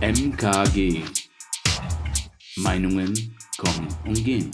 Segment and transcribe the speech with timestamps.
[0.00, 1.02] MKG.
[2.56, 3.14] Meinungen
[3.56, 4.50] kommen und gehen.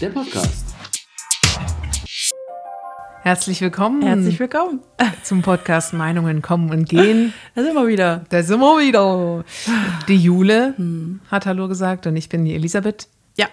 [0.00, 0.74] Der Podcast.
[3.22, 4.02] Herzlich willkommen.
[4.02, 4.80] Herzlich willkommen.
[5.22, 7.32] zum Podcast Meinungen kommen und gehen.
[7.54, 8.24] Da sind wir wieder.
[8.28, 9.44] Da sind wir wieder.
[10.08, 10.74] Die Jule
[11.30, 13.08] hat Hallo gesagt und ich bin die Elisabeth.
[13.36, 13.46] Ja,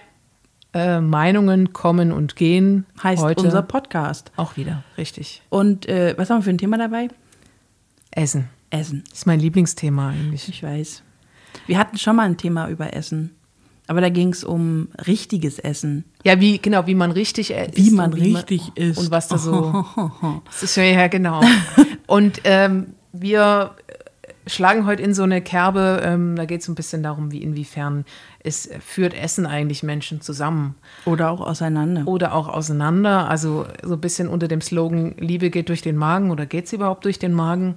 [0.74, 2.86] Äh, Meinungen kommen und gehen.
[3.02, 4.32] heißt heute unser Podcast.
[4.36, 5.42] auch wieder, richtig.
[5.48, 7.08] Und äh, was haben wir für ein Thema dabei?
[8.12, 8.48] Essen.
[8.70, 9.04] Essen.
[9.10, 10.48] Das ist mein Lieblingsthema eigentlich.
[10.48, 11.02] Ich weiß.
[11.66, 13.36] Wir hatten schon mal ein Thema über Essen.
[13.86, 16.04] Aber da ging es um richtiges Essen.
[16.22, 19.00] Ja, wie, genau, wie man richtig äh, Wie isst man und richtig isst.
[19.00, 19.84] Und was da so.
[20.44, 21.40] das ist ja, ja, genau.
[22.06, 23.74] Und ähm, wir
[24.46, 28.04] schlagen heute in so eine Kerbe, ähm, da geht es ein bisschen darum, wie inwiefern
[28.42, 32.06] es führt Essen eigentlich Menschen zusammen Oder auch auseinander.
[32.06, 33.28] oder auch auseinander.
[33.28, 36.76] Also so ein bisschen unter dem Slogan, Liebe geht durch den Magen oder geht sie
[36.76, 37.76] überhaupt durch den Magen?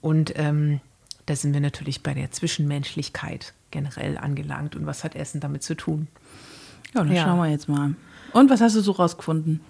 [0.00, 0.80] Und ähm,
[1.26, 4.74] da sind wir natürlich bei der Zwischenmenschlichkeit generell angelangt.
[4.76, 6.08] Und was hat Essen damit zu tun?
[6.94, 7.24] Ja, dann Ja.
[7.24, 7.94] schauen wir jetzt mal.
[8.32, 9.60] Und was hast du so rausgefunden?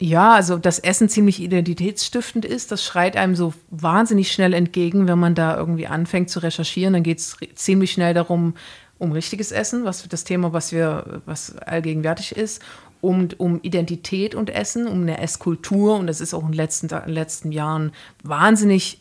[0.00, 5.18] Ja, also dass Essen ziemlich identitätsstiftend ist, das schreit einem so wahnsinnig schnell entgegen, wenn
[5.18, 6.92] man da irgendwie anfängt zu recherchieren.
[6.92, 8.54] Dann geht es ziemlich schnell darum,
[8.98, 12.62] um richtiges Essen, was das Thema, was wir, was allgegenwärtig ist,
[13.00, 15.96] um, um Identität und Essen, um eine Esskultur.
[15.96, 19.00] Und das ist auch in den letzten, in den letzten Jahren wahnsinnig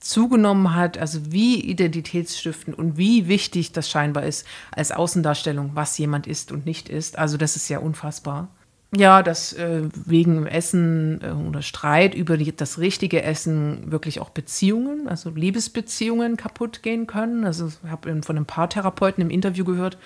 [0.00, 6.26] zugenommen hat, also wie identitätsstiftend und wie wichtig das scheinbar ist als Außendarstellung, was jemand
[6.26, 7.18] ist und nicht ist.
[7.18, 8.48] Also das ist ja unfassbar.
[8.96, 14.30] Ja, dass äh, wegen Essen äh, oder Streit über die, das richtige Essen wirklich auch
[14.30, 17.44] Beziehungen, also Liebesbeziehungen kaputt gehen können.
[17.44, 19.96] Also ich habe von einem Paartherapeuten im Interview gehört,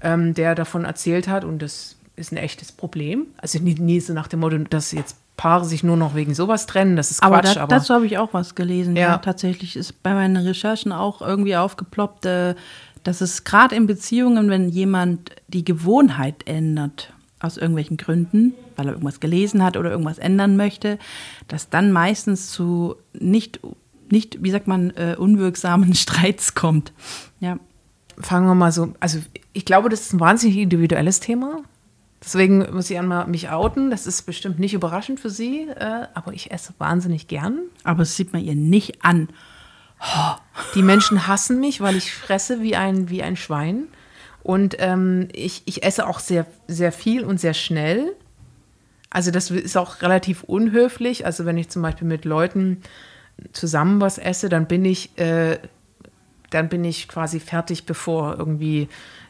[0.00, 3.26] ähm, der davon erzählt hat und das ist ein echtes Problem.
[3.36, 6.66] Also nie, nie so nach dem Motto, dass jetzt Paare sich nur noch wegen sowas
[6.66, 7.56] trennen, das ist Aber, Quatsch.
[7.56, 8.94] da, dazu habe ich auch was gelesen.
[8.96, 9.02] Ja.
[9.02, 9.18] Ja.
[9.18, 12.54] tatsächlich ist bei meinen Recherchen auch irgendwie aufgeploppt, äh,
[13.02, 18.92] dass es gerade in Beziehungen, wenn jemand die Gewohnheit ändert, aus irgendwelchen Gründen, weil er
[18.92, 20.98] irgendwas gelesen hat oder irgendwas ändern möchte,
[21.48, 23.60] dass dann meistens zu nicht,
[24.10, 26.92] nicht wie sagt man, äh, unwirksamen Streits kommt.
[27.40, 27.58] Ja.
[28.18, 29.18] fangen wir mal so, also
[29.52, 31.58] ich glaube, das ist ein wahnsinnig individuelles Thema.
[32.24, 33.90] Deswegen muss ich einmal mich outen.
[33.90, 37.60] Das ist bestimmt nicht überraschend für Sie, äh, aber ich esse wahnsinnig gern.
[37.82, 39.28] Aber das sieht man ihr nicht an.
[40.74, 43.88] Die Menschen hassen mich, weil ich fresse wie ein, wie ein Schwein.
[44.42, 48.14] Und ähm, ich, ich esse auch sehr, sehr viel und sehr schnell.
[49.10, 51.26] Also das ist auch relativ unhöflich.
[51.26, 52.82] Also wenn ich zum Beispiel mit Leuten
[53.52, 55.58] zusammen was esse, dann bin ich, äh,
[56.50, 58.88] dann bin ich quasi fertig, bevor irgendwie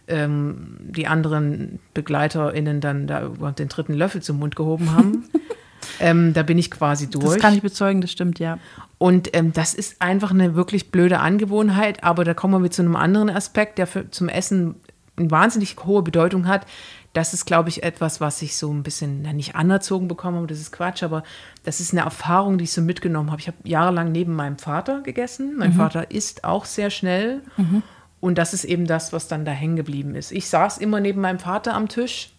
[0.09, 5.25] ähm, die anderen BegleiterInnen dann da den dritten Löffel zum Mund gehoben haben.
[6.00, 7.25] ähm, da bin ich quasi durch.
[7.25, 8.59] Das kann ich bezeugen, das stimmt, ja.
[8.98, 12.97] Und ähm, das ist einfach eine wirklich blöde Angewohnheit, aber da kommen wir zu einem
[12.97, 14.76] anderen Aspekt, der für, zum Essen
[15.16, 16.66] eine wahnsinnig hohe Bedeutung hat.
[17.12, 20.47] Das ist, glaube ich, etwas, was ich so ein bisschen na, nicht anerzogen bekommen habe.
[20.48, 21.22] Das ist Quatsch, aber
[21.62, 23.41] das ist eine Erfahrung, die ich so mitgenommen habe.
[23.41, 25.54] Ich habe jahrelang neben meinem Vater gegessen.
[25.56, 27.43] Mein Vater isst auch sehr schnell.
[28.25, 30.33] Und das ist eben das, was dann da hängen geblieben ist.
[30.33, 32.31] Ich saß immer neben meinem Vater am Tisch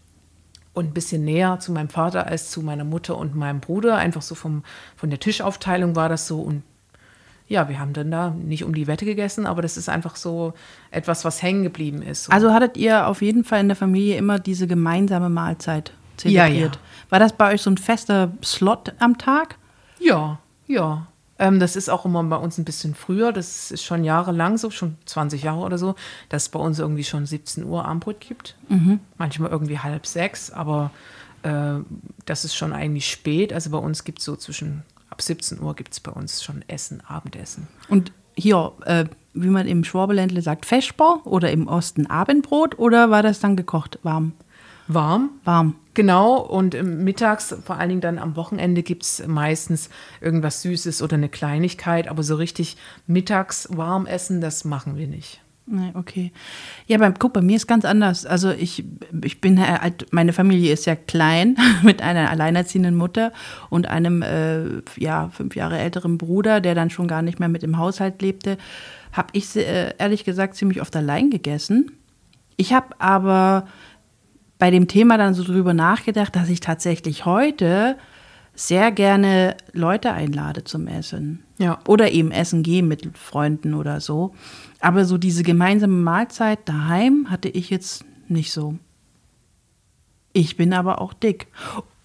[0.73, 3.95] und ein bisschen näher zu meinem Vater als zu meiner Mutter und meinem Bruder.
[3.97, 4.63] Einfach so vom,
[4.95, 6.39] von der Tischaufteilung war das so.
[6.41, 6.63] Und
[7.47, 10.53] ja, wir haben dann da nicht um die Wette gegessen, aber das ist einfach so
[10.89, 12.23] etwas, was hängen geblieben ist.
[12.23, 12.31] So.
[12.31, 15.89] Also hattet ihr auf jeden Fall in der Familie immer diese gemeinsame Mahlzeit
[16.23, 16.75] Ja, zelebriert?
[16.77, 16.81] ja.
[17.11, 19.57] War das bei euch so ein fester Slot am Tag?
[19.99, 21.05] ja, ja.
[21.37, 23.31] Ähm, das ist auch immer bei uns ein bisschen früher.
[23.31, 25.95] Das ist schon jahrelang so, schon 20 Jahre oder so,
[26.29, 28.55] dass es bei uns irgendwie schon 17 Uhr Abendbrot gibt.
[29.17, 30.91] Manchmal irgendwie halb sechs, aber
[31.43, 31.75] äh,
[32.25, 33.51] das ist schon eigentlich spät.
[33.51, 36.63] Also bei uns gibt es so zwischen, ab 17 Uhr gibt es bei uns schon
[36.67, 37.67] Essen, Abendessen.
[37.89, 43.23] Und hier, äh, wie man im Schwabeländle sagt, Feschbar oder im Osten Abendbrot oder war
[43.23, 44.33] das dann gekocht warm?
[44.87, 45.75] Warm, Warm.
[45.95, 51.15] Genau, und mittags, vor allen Dingen dann am Wochenende, gibt es meistens irgendwas Süßes oder
[51.15, 52.75] eine Kleinigkeit, aber so richtig
[53.07, 55.41] mittags warm essen, das machen wir nicht.
[55.67, 56.31] Nee, okay.
[56.85, 58.25] Ja, beim, guck, bei mir ist ganz anders.
[58.25, 58.83] Also ich,
[59.23, 63.31] ich bin halt, meine Familie ist ja klein mit einer alleinerziehenden Mutter
[63.69, 67.63] und einem äh, ja, fünf Jahre älteren Bruder, der dann schon gar nicht mehr mit
[67.63, 68.57] im Haushalt lebte,
[69.11, 71.93] habe ich äh, ehrlich gesagt ziemlich oft allein gegessen.
[72.57, 73.65] Ich habe aber
[74.57, 77.97] bei dem Thema dann so drüber nachgedacht, dass ich tatsächlich heute
[78.55, 81.43] sehr gerne Leute einlade zum Essen.
[81.57, 81.79] Ja.
[81.87, 84.33] Oder eben essen gehe mit Freunden oder so.
[84.79, 88.75] Aber so diese gemeinsame Mahlzeit daheim hatte ich jetzt nicht so.
[90.31, 91.47] Ich bin aber auch dick.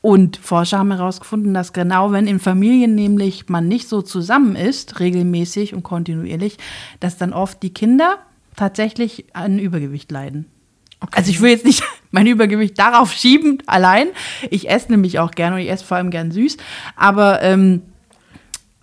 [0.02, 4.99] Und Forscher haben herausgefunden, dass genau wenn in Familien nämlich man nicht so zusammen ist,
[4.99, 6.56] regelmäßig und kontinuierlich,
[7.00, 8.19] dass dann oft die Kinder
[8.56, 10.47] tatsächlich an Übergewicht leiden.
[11.00, 11.19] Okay.
[11.19, 14.09] Also ich will jetzt nicht mein Übergewicht darauf schieben allein.
[14.51, 16.57] Ich esse nämlich auch gerne und ich esse vor allem gern süß.
[16.97, 17.83] Aber ähm,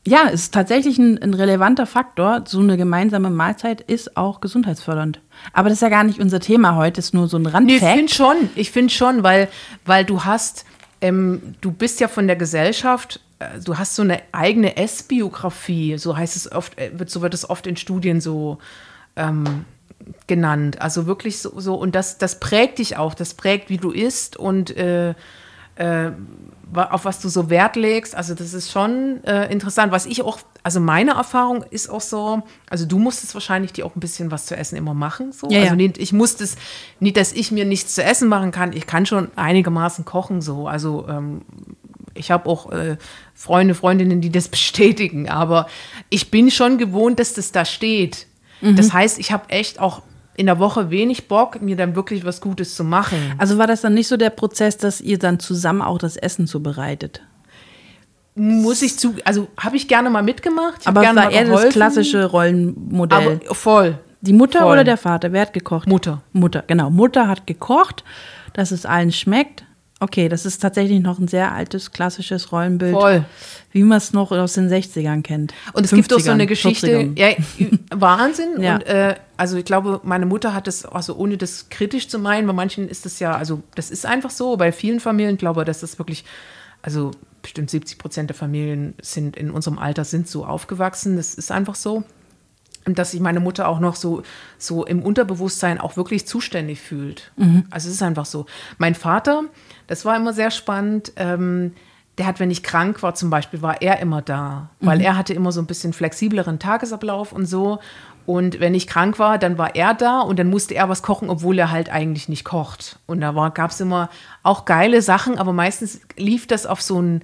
[0.08, 2.44] ja, es ist tatsächlich ein, ein, relevanter Faktor.
[2.48, 5.20] So eine gemeinsame Mahlzeit ist auch gesundheitsfördernd.
[5.52, 7.82] Aber das ist ja gar nicht unser Thema heute, ist nur so ein Randfact.
[7.82, 9.50] Nee, ich finde schon, ich finde schon, weil,
[9.86, 10.66] weil du hast,
[11.02, 16.16] ähm, du bist ja von der Gesellschaft, äh, du hast so eine eigene Essbiografie, so
[16.16, 18.60] heißt es oft, äh, so wird es oft in Studien so
[19.18, 19.66] ähm,
[20.28, 20.82] genannt.
[20.82, 24.38] Also wirklich so, so, und das, das prägt dich auch, das prägt, wie du isst
[24.38, 25.16] und äh,
[25.78, 26.12] äh,
[26.74, 28.16] auf was du so Wert legst.
[28.16, 29.92] Also das ist schon äh, interessant.
[29.92, 33.96] Was ich auch, also meine Erfahrung ist auch so, also du musstest wahrscheinlich dir auch
[33.96, 35.32] ein bisschen was zu essen immer machen.
[35.32, 35.48] So.
[35.50, 35.76] Ja, also ja.
[35.76, 36.58] nicht, ich musste es,
[37.00, 38.74] nicht, dass ich mir nichts zu essen machen kann.
[38.74, 40.68] Ich kann schon einigermaßen kochen so.
[40.68, 41.44] Also ähm,
[42.16, 42.98] ich habe auch äh,
[43.34, 45.30] Freunde, Freundinnen, die das bestätigen.
[45.30, 45.68] Aber
[46.10, 48.28] ich bin schon gewohnt, dass das da steht.
[48.62, 48.75] Mhm.
[48.75, 50.01] Das heißt, ich habe echt auch
[50.36, 53.18] in der Woche wenig Bock, mir dann wirklich was Gutes zu machen.
[53.39, 56.45] Also war das dann nicht so der Prozess, dass ihr dann zusammen auch das Essen
[56.48, 57.21] zubereitet?
[58.36, 60.86] Muss ich zu, also habe ich gerne mal mitgemacht.
[60.86, 63.39] Aber war eher das klassische Rollenmodell.
[63.44, 63.98] Aber voll.
[64.21, 64.74] Die Mutter voll.
[64.74, 65.31] oder der Vater?
[65.31, 65.88] Wer hat gekocht?
[65.88, 66.21] Mutter.
[66.33, 66.92] Mutter, genau.
[66.92, 68.04] Mutter hat gekocht,
[68.54, 69.63] dass es allen schmeckt.
[70.00, 72.94] Okay, das ist tatsächlich noch ein sehr altes, klassisches Rollenbild.
[72.94, 73.26] Voll.
[73.72, 75.54] Wie man es noch aus den 60ern kennt.
[75.74, 77.30] Und es gibt auch so eine Geschichte, ja,
[77.90, 78.62] Wahnsinn.
[78.62, 78.76] ja.
[78.76, 82.46] Und äh, also ich glaube, meine Mutter hat das, also ohne das kritisch zu meinen,
[82.46, 85.66] bei manchen ist das ja, also das ist einfach so, bei vielen Familien glaube ich,
[85.66, 86.26] dass das wirklich,
[86.84, 87.12] also
[87.42, 91.16] bestimmt 70 Prozent der Familien sind in unserem Alter sind so aufgewachsen.
[91.16, 92.04] Das ist einfach so.
[92.95, 94.24] Dass sich meine Mutter auch noch so,
[94.57, 97.31] so im Unterbewusstsein auch wirklich zuständig fühlt.
[97.36, 97.66] Mhm.
[97.69, 98.45] Also es ist einfach so.
[98.78, 99.44] Mein Vater,
[99.88, 101.12] das war immer sehr spannend.
[101.16, 101.74] Ähm,
[102.18, 105.04] der hat, wenn ich krank war zum Beispiel, war er immer da, weil mhm.
[105.04, 107.80] er hatte immer so ein bisschen flexibleren Tagesablauf und so.
[108.25, 111.30] Und wenn ich krank war, dann war er da und dann musste er was kochen,
[111.30, 113.00] obwohl er halt eigentlich nicht kocht.
[113.06, 114.10] Und da gab es immer
[114.44, 117.22] auch geile Sachen, aber meistens lief das auf so einen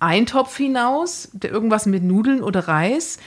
[0.00, 3.18] Eintopf hinaus, irgendwas mit Nudeln oder Reis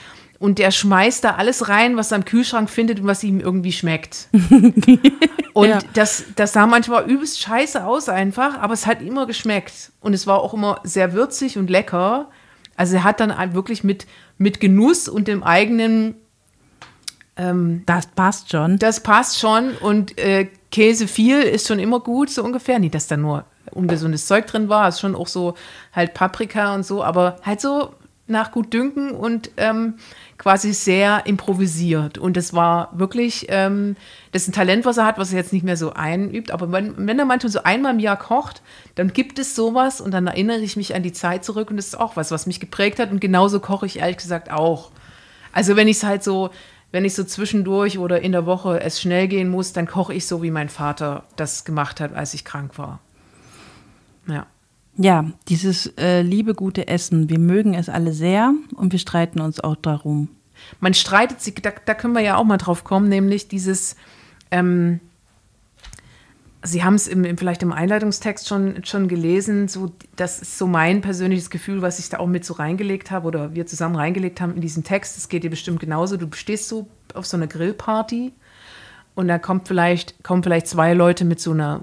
[0.42, 3.70] und der schmeißt da alles rein, was er im Kühlschrank findet und was ihm irgendwie
[3.70, 4.26] schmeckt.
[5.52, 5.78] und ja.
[5.94, 9.92] das, das sah manchmal übelst scheiße aus einfach, aber es hat immer geschmeckt.
[10.00, 12.28] Und es war auch immer sehr würzig und lecker.
[12.74, 16.16] Also er hat dann wirklich mit, mit Genuss und dem eigenen
[17.36, 18.80] ähm, das passt schon.
[18.80, 19.76] Das passt schon.
[19.76, 22.80] Und äh, Käse viel ist schon immer gut, so ungefähr.
[22.80, 24.88] Nicht, dass da nur ungesundes Zeug drin war.
[24.88, 25.54] Es ist schon auch so
[25.92, 27.94] halt Paprika und so, aber halt so
[28.26, 29.94] nach Gutdünken und ähm,
[30.42, 32.18] quasi sehr improvisiert.
[32.18, 33.94] Und das war wirklich, ähm,
[34.32, 36.50] das ist ein Talent, was er hat, was er jetzt nicht mehr so einübt.
[36.50, 38.60] Aber wenn, wenn er manchmal so einmal im Jahr kocht,
[38.96, 41.86] dann gibt es sowas und dann erinnere ich mich an die Zeit zurück und das
[41.86, 43.12] ist auch was, was mich geprägt hat.
[43.12, 44.90] Und genauso koche ich ehrlich gesagt auch.
[45.52, 46.50] Also wenn ich es halt so,
[46.90, 50.26] wenn ich so zwischendurch oder in der Woche es schnell gehen muss, dann koche ich
[50.26, 52.98] so, wie mein Vater das gemacht hat, als ich krank war.
[54.96, 55.24] Ja.
[55.48, 57.28] Dieses äh, liebe, gute Essen.
[57.30, 60.28] Wir mögen es alle sehr und wir streiten uns auch darum.
[60.80, 63.96] Man streitet sich, da, da können wir ja auch mal drauf kommen, nämlich dieses,
[64.50, 65.00] ähm,
[66.64, 70.68] Sie haben es im, im, vielleicht im Einleitungstext schon, schon gelesen, so, das ist so
[70.68, 74.40] mein persönliches Gefühl, was ich da auch mit so reingelegt habe oder wir zusammen reingelegt
[74.40, 75.18] haben in diesen Text.
[75.18, 76.16] Es geht dir bestimmt genauso.
[76.16, 78.32] Du stehst so auf so einer Grillparty
[79.16, 81.82] und da kommt vielleicht, kommen vielleicht zwei Leute mit so einer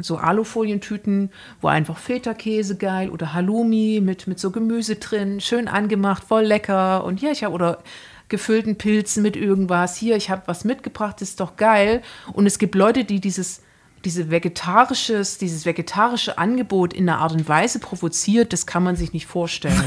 [0.00, 1.30] so Alufolientüten,
[1.60, 7.04] wo einfach Feta-Käse geil oder Halloumi mit, mit so Gemüse drin, schön angemacht, voll lecker.
[7.04, 7.82] Und hier, ich habe oder
[8.28, 9.96] gefüllten Pilzen mit irgendwas.
[9.96, 12.02] Hier, ich habe was mitgebracht, ist doch geil.
[12.32, 13.62] Und es gibt Leute, die dieses,
[14.04, 19.12] diese vegetarisches, dieses vegetarische Angebot in einer Art und Weise provoziert, das kann man sich
[19.12, 19.82] nicht vorstellen.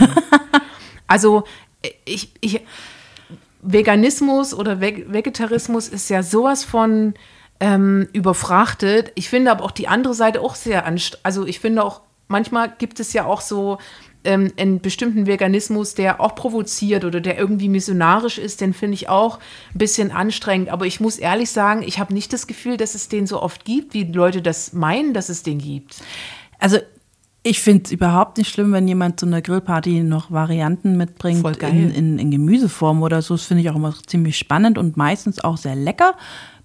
[1.07, 1.45] also
[2.05, 2.61] ich, ich,
[3.61, 7.13] Veganismus oder Vegetarismus ist ja sowas von
[7.63, 9.13] ähm, überfrachtet.
[9.15, 11.25] Ich finde aber auch die andere Seite auch sehr anstrengend.
[11.25, 13.77] Also ich finde auch, manchmal gibt es ja auch so
[14.25, 19.07] ähm, einen bestimmten Veganismus, der auch provoziert oder der irgendwie missionarisch ist, den finde ich
[19.07, 19.39] auch
[19.73, 20.67] ein bisschen anstrengend.
[20.67, 23.63] Aber ich muss ehrlich sagen, ich habe nicht das Gefühl, dass es den so oft
[23.63, 26.01] gibt, wie Leute das meinen, dass es den gibt.
[26.59, 26.79] Also
[27.43, 31.93] ich finde es überhaupt nicht schlimm, wenn jemand zu einer Grillparty noch Varianten mitbringt in,
[31.93, 33.35] in, in, Gemüseform oder so.
[33.35, 36.15] Das finde ich auch immer ziemlich spannend und meistens auch sehr lecker.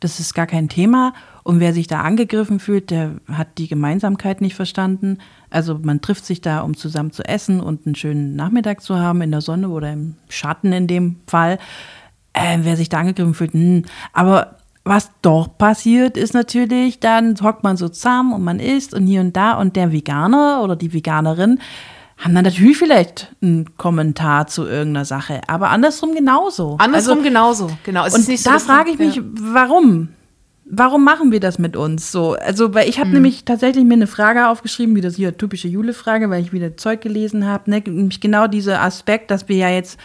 [0.00, 1.12] Das ist gar kein Thema.
[1.43, 5.19] Und wer sich da angegriffen fühlt, der hat die Gemeinsamkeit nicht verstanden.
[5.50, 9.23] Also man trifft sich da, um zusammen zu essen und einen schönen Nachmittag zu haben
[9.23, 11.59] in der Sonne oder im Schatten in dem Fall.
[12.33, 13.61] Äh, wer sich da angegriffen fühlt, mh.
[13.61, 13.85] Hm.
[14.12, 19.07] aber was doch passiert, ist natürlich, dann hockt man so zusammen und man isst und
[19.07, 21.61] hier und da und der Veganer oder die Veganerin
[22.19, 26.77] haben dann natürlich vielleicht einen Kommentar zu irgendeiner Sache, aber andersrum genauso.
[26.79, 28.07] Andersrum also, genauso, genau.
[28.07, 29.23] Es und so, da frage ich mich, ja.
[29.25, 30.09] warum?
[30.71, 32.35] Warum machen wir das mit uns so?
[32.35, 33.15] Also, weil ich habe hm.
[33.15, 37.01] nämlich tatsächlich mir eine Frage aufgeschrieben, wie das hier typische Jule-Frage, weil ich wieder Zeug
[37.01, 37.83] gelesen habe, ne?
[37.87, 39.99] nämlich genau dieser Aspekt, dass wir ja jetzt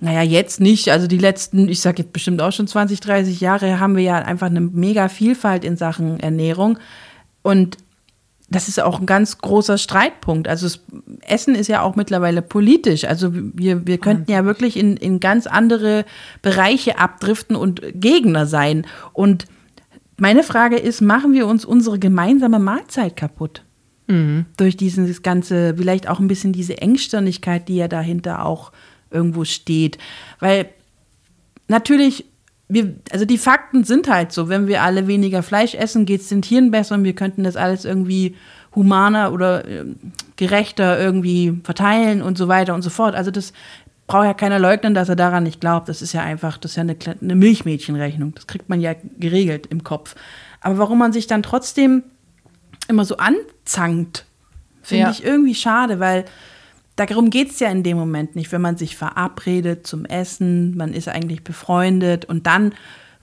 [0.00, 0.90] naja, jetzt nicht.
[0.90, 4.16] Also die letzten, ich sage jetzt bestimmt auch schon 20, 30 Jahre, haben wir ja
[4.16, 6.78] einfach eine mega Vielfalt in Sachen Ernährung.
[7.42, 7.78] Und
[8.50, 10.48] das ist auch ein ganz großer Streitpunkt.
[10.48, 10.80] Also das
[11.20, 13.04] Essen ist ja auch mittlerweile politisch.
[13.04, 16.06] Also wir, wir könnten ja wirklich in, in ganz andere
[16.40, 18.86] Bereiche abdriften und Gegner sein.
[19.12, 19.44] Und
[20.16, 23.64] meine Frage ist, machen wir uns unsere gemeinsame Mahlzeit kaputt?
[24.06, 24.46] Mhm.
[24.56, 28.72] Durch dieses ganze, vielleicht auch ein bisschen diese Engstirnigkeit, die ja dahinter auch
[29.10, 29.98] irgendwo steht.
[30.40, 30.70] Weil
[31.68, 32.24] natürlich,
[32.68, 36.28] wir, also die Fakten sind halt so, wenn wir alle weniger Fleisch essen, geht es
[36.28, 38.36] den Tieren besser und wir könnten das alles irgendwie
[38.74, 39.84] humaner oder äh,
[40.36, 43.14] gerechter irgendwie verteilen und so weiter und so fort.
[43.14, 43.52] Also das
[44.06, 45.88] braucht ja keiner leugnen, dass er daran nicht glaubt.
[45.88, 48.34] Das ist ja einfach, das ist ja eine, eine Milchmädchenrechnung.
[48.34, 50.14] Das kriegt man ja geregelt im Kopf.
[50.60, 52.02] Aber warum man sich dann trotzdem
[52.88, 54.24] immer so anzankt,
[54.82, 55.10] finde ja.
[55.10, 56.24] ich irgendwie schade, weil
[56.98, 60.92] darum geht es ja in dem Moment nicht, wenn man sich verabredet zum Essen, man
[60.92, 62.74] ist eigentlich befreundet und dann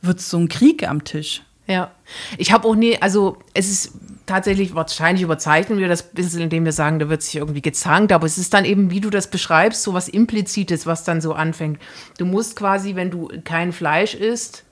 [0.01, 1.43] wird es so ein Krieg am Tisch.
[1.67, 1.91] Ja,
[2.37, 3.93] ich habe auch nie, also es ist
[4.27, 8.27] tatsächlich, wahrscheinlich überzeichnen wir das bisschen, indem wir sagen, da wird sich irgendwie gezankt, aber
[8.27, 11.79] es ist dann eben, wie du das beschreibst, so was Implizites, was dann so anfängt.
[12.19, 14.63] Du musst quasi, wenn du kein Fleisch isst,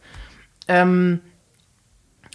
[0.68, 1.22] ähm,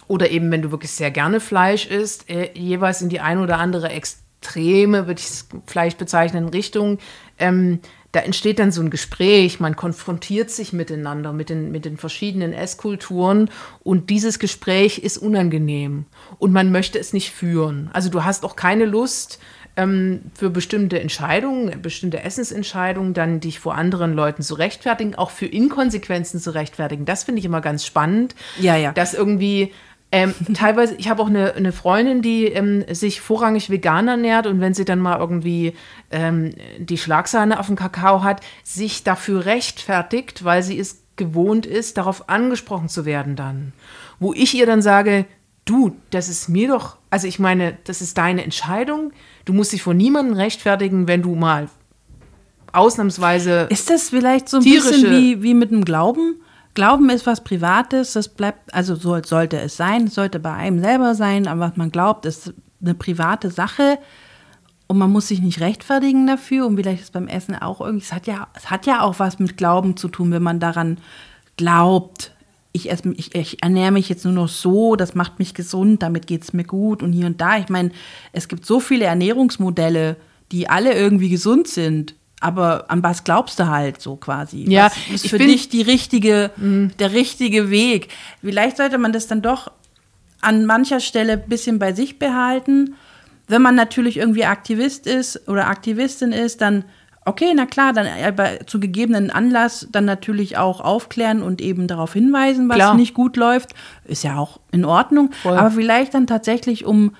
[0.07, 3.59] oder eben, wenn du wirklich sehr gerne Fleisch isst, äh, jeweils in die eine oder
[3.59, 6.97] andere Extrem Extreme, würde ich es vielleicht bezeichnen, Richtung,
[7.37, 7.79] ähm,
[8.11, 12.53] da entsteht dann so ein Gespräch, man konfrontiert sich miteinander, mit den, mit den verschiedenen
[12.53, 13.51] Esskulturen
[13.83, 16.05] und dieses Gespräch ist unangenehm
[16.39, 17.89] und man möchte es nicht führen.
[17.93, 19.39] Also du hast auch keine Lust,
[19.79, 25.45] ähm, für bestimmte Entscheidungen, bestimmte Essensentscheidungen, dann dich vor anderen Leuten zu rechtfertigen, auch für
[25.45, 27.05] Inkonsequenzen zu rechtfertigen.
[27.05, 28.35] Das finde ich immer ganz spannend.
[28.59, 28.91] Ja, ja.
[28.91, 29.71] Dass irgendwie
[30.11, 34.59] ähm, teilweise, ich habe auch eine, eine Freundin, die ähm, sich vorrangig vegan ernährt und
[34.59, 35.73] wenn sie dann mal irgendwie
[36.09, 41.97] ähm, die Schlagsahne auf dem Kakao hat, sich dafür rechtfertigt, weil sie es gewohnt ist,
[41.97, 43.73] darauf angesprochen zu werden dann.
[44.19, 45.25] Wo ich ihr dann sage,
[45.65, 49.11] du, das ist mir doch, also ich meine, das ist deine Entscheidung.
[49.45, 51.69] Du musst dich vor niemandem rechtfertigen, wenn du mal
[52.71, 53.67] ausnahmsweise.
[53.69, 56.41] Ist das vielleicht so ein bisschen wie, wie mit dem Glauben?
[56.73, 61.15] Glauben ist was Privates, das bleibt, also so sollte es sein, sollte bei einem selber
[61.15, 63.97] sein, aber was man glaubt, ist eine private Sache
[64.87, 68.13] und man muss sich nicht rechtfertigen dafür und vielleicht ist beim Essen auch irgendwie, es
[68.13, 70.99] hat ja, es hat ja auch was mit Glauben zu tun, wenn man daran
[71.57, 72.33] glaubt,
[72.71, 76.27] ich, esse, ich, ich ernähre mich jetzt nur noch so, das macht mich gesund, damit
[76.27, 77.57] geht es mir gut und hier und da.
[77.57, 77.91] Ich meine,
[78.31, 80.17] es gibt so viele Ernährungsmodelle,
[80.51, 84.65] die alle irgendwie gesund sind aber an was glaubst du halt so quasi?
[84.69, 86.91] Ja, was ist für dich die richtige, mhm.
[86.99, 88.09] der richtige Weg?
[88.41, 89.71] Vielleicht sollte man das dann doch
[90.41, 92.95] an mancher Stelle ein bisschen bei sich behalten.
[93.47, 96.85] Wenn man natürlich irgendwie Aktivist ist oder Aktivistin ist, dann
[97.25, 102.13] okay, na klar, dann aber zu gegebenen Anlass dann natürlich auch aufklären und eben darauf
[102.13, 102.95] hinweisen, was klar.
[102.95, 103.73] nicht gut läuft.
[104.05, 105.31] Ist ja auch in Ordnung.
[105.43, 105.57] Voll.
[105.57, 107.15] Aber vielleicht dann tatsächlich um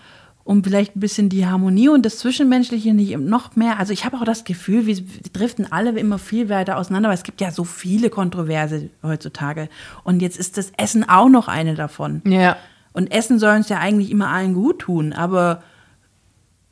[0.50, 3.78] um vielleicht ein bisschen die Harmonie und das Zwischenmenschliche nicht noch mehr.
[3.78, 4.98] Also ich habe auch das Gefühl, wir
[5.32, 9.70] driften alle immer viel weiter auseinander, weil es gibt ja so viele Kontroverse heutzutage.
[10.04, 12.24] Und jetzt ist das Essen auch noch eine davon.
[12.26, 12.58] Ja.
[12.94, 15.62] Und Essen soll uns ja eigentlich immer allen gut tun, aber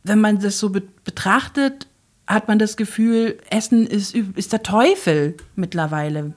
[0.01, 1.85] wenn man das so be betrachtet,
[2.25, 6.33] hat man das Gefühl, Essen ist, ist der Teufel mittlerweile.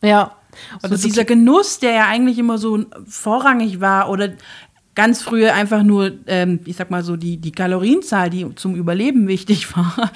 [0.00, 0.36] Ja.
[0.82, 4.30] Und so dieser Genuss, der ja eigentlich immer so vorrangig war, oder
[4.94, 9.26] ganz früher einfach nur, ähm, ich sag mal so, die, die Kalorienzahl, die zum Überleben
[9.26, 10.10] wichtig war.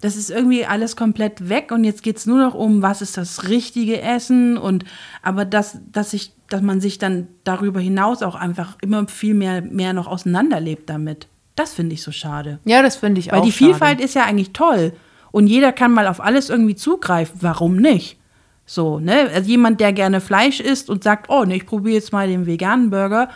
[0.00, 3.16] Das ist irgendwie alles komplett weg und jetzt geht es nur noch um, was ist
[3.16, 4.84] das richtige Essen und
[5.22, 9.62] aber dass, dass ich, dass man sich dann darüber hinaus auch einfach immer viel mehr,
[9.62, 11.28] mehr noch auseinanderlebt damit.
[11.54, 12.58] Das finde ich so schade.
[12.64, 13.42] Ja, das finde ich Weil auch.
[13.42, 13.72] Weil die schade.
[13.72, 14.92] Vielfalt ist ja eigentlich toll.
[15.30, 17.38] Und jeder kann mal auf alles irgendwie zugreifen.
[17.40, 18.18] Warum nicht?
[18.66, 19.30] So, ne?
[19.34, 22.46] Also jemand, der gerne Fleisch isst und sagt, oh, ne, ich probiere jetzt mal den
[22.46, 23.28] veganen Burger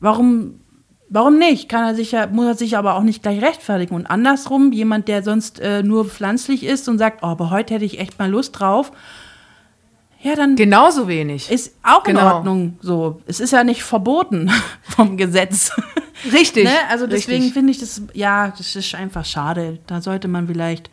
[0.00, 0.60] Warum,
[1.08, 1.68] warum nicht?
[1.68, 3.94] Kann er sich ja, muss er sich aber auch nicht gleich rechtfertigen.
[3.94, 7.84] Und andersrum, jemand, der sonst äh, nur pflanzlich ist und sagt, oh, aber heute hätte
[7.84, 8.92] ich echt mal Lust drauf.
[10.20, 10.56] Ja, dann.
[10.56, 11.50] Genauso wenig.
[11.50, 12.20] Ist auch genau.
[12.20, 13.22] in Ordnung so.
[13.26, 14.50] Es ist ja nicht verboten
[14.82, 15.72] vom Gesetz.
[16.32, 16.64] Richtig.
[16.64, 16.74] ne?
[16.90, 19.78] Also deswegen finde ich das, ja, das ist einfach schade.
[19.86, 20.90] Da sollte man vielleicht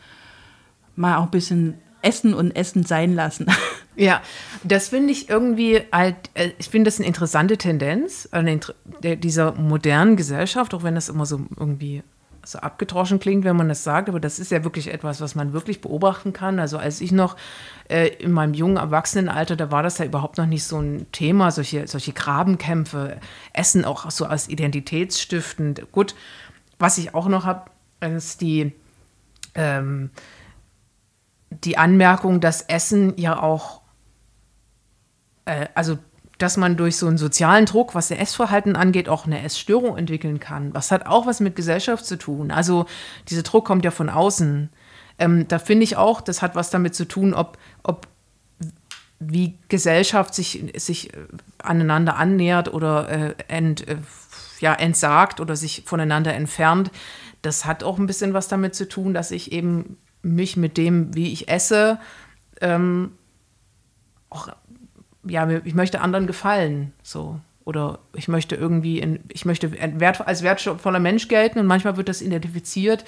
[0.96, 3.48] mal auch ein bisschen Essen und Essen sein lassen.
[3.98, 4.22] Ja,
[4.66, 9.54] das finde ich irgendwie halt, äh, ich finde das eine interessante Tendenz inter- der, dieser
[9.54, 12.04] modernen Gesellschaft, auch wenn das immer so irgendwie
[12.44, 15.54] so abgedroschen klingt, wenn man das sagt, aber das ist ja wirklich etwas, was man
[15.54, 16.60] wirklich beobachten kann.
[16.60, 17.38] Also als ich noch
[17.88, 21.52] äh, in meinem jungen Erwachsenenalter, da war das ja überhaupt noch nicht so ein Thema,
[21.52, 23.22] solche, solche Grabenkämpfe,
[23.54, 25.90] Essen auch so als identitätsstiftend.
[25.94, 26.16] Gut,
[26.80, 27.72] was ich auch noch habe,
[28.02, 28.74] ist die
[29.56, 30.10] ähm,
[31.64, 33.82] die Anmerkung, dass Essen ja auch,
[35.46, 35.98] äh, also
[36.38, 40.40] dass man durch so einen sozialen Druck, was der Essverhalten angeht, auch eine Essstörung entwickeln
[40.40, 40.74] kann.
[40.74, 42.52] Was hat auch was mit Gesellschaft zu tun.
[42.52, 42.86] Also
[43.30, 44.70] dieser Druck kommt ja von außen.
[45.18, 48.08] Ähm, da finde ich auch, das hat was damit zu tun, ob, ob
[49.20, 51.18] wie Gesellschaft sich, sich äh,
[51.60, 53.98] aneinander annähert oder äh, ent, äh,
[54.60, 56.92] ja, entsagt oder sich voneinander entfernt.
[57.42, 61.14] Das hat auch ein bisschen was damit zu tun, dass ich eben mich mit dem,
[61.16, 62.00] wie ich esse,
[62.62, 63.12] ähm,
[64.30, 64.50] auch,
[65.28, 67.40] ja, ich möchte anderen gefallen, so.
[67.64, 72.10] Oder ich möchte irgendwie, in, ich möchte wert, als wertvoller Mensch gelten und manchmal wird
[72.10, 73.06] das identifiziert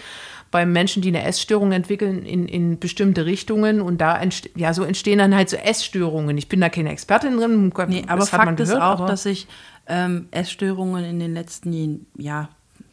[0.49, 4.19] bei Menschen, die eine Essstörung entwickeln, in, in bestimmte Richtungen und da
[4.55, 6.37] ja, so entstehen dann halt so Essstörungen.
[6.39, 9.47] Ich bin da keine Expertin drin, Nee, aber Fakt ist gehört, auch, aber- dass sich
[9.85, 12.49] ähm, Essstörungen in den letzten ja,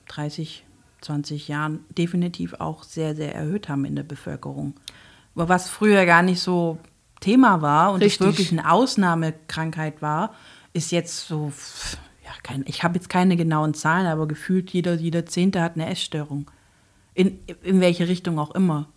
[0.08, 0.63] 30,
[1.04, 4.74] 20 Jahren definitiv auch sehr, sehr erhöht haben in der Bevölkerung.
[5.34, 6.78] Aber was früher gar nicht so
[7.20, 10.34] Thema war und es wirklich eine Ausnahmekrankheit war,
[10.72, 11.52] ist jetzt so,
[12.24, 15.88] ja, kein, ich habe jetzt keine genauen Zahlen, aber gefühlt jeder, jeder Zehnte hat eine
[15.88, 16.50] Essstörung.
[17.14, 18.88] In, in welche Richtung auch immer.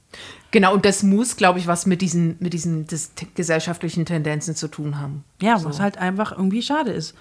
[0.52, 2.88] Genau, und das muss, glaube ich, was mit diesen, mit diesen
[3.36, 5.24] gesellschaftlichen Tendenzen zu tun haben.
[5.42, 5.70] Ja, so.
[5.70, 7.16] was halt einfach irgendwie schade ist.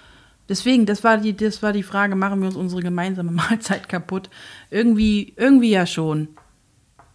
[0.48, 4.30] Deswegen, das war die, das war die Frage, machen wir uns unsere gemeinsame Mahlzeit kaputt?
[4.70, 6.28] Irgendwie, irgendwie ja schon,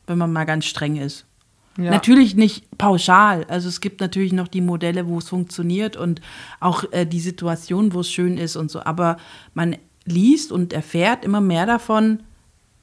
[0.08, 1.26] wenn man mal ganz streng ist.
[1.78, 1.90] Ja.
[1.90, 3.46] Natürlich nicht pauschal.
[3.48, 6.22] Also es gibt natürlich noch die Modelle, wo es funktioniert und
[6.60, 8.84] auch äh, die Situation, wo es schön ist und so.
[8.84, 9.18] Aber
[9.54, 12.24] man liest und erfährt immer mehr davon,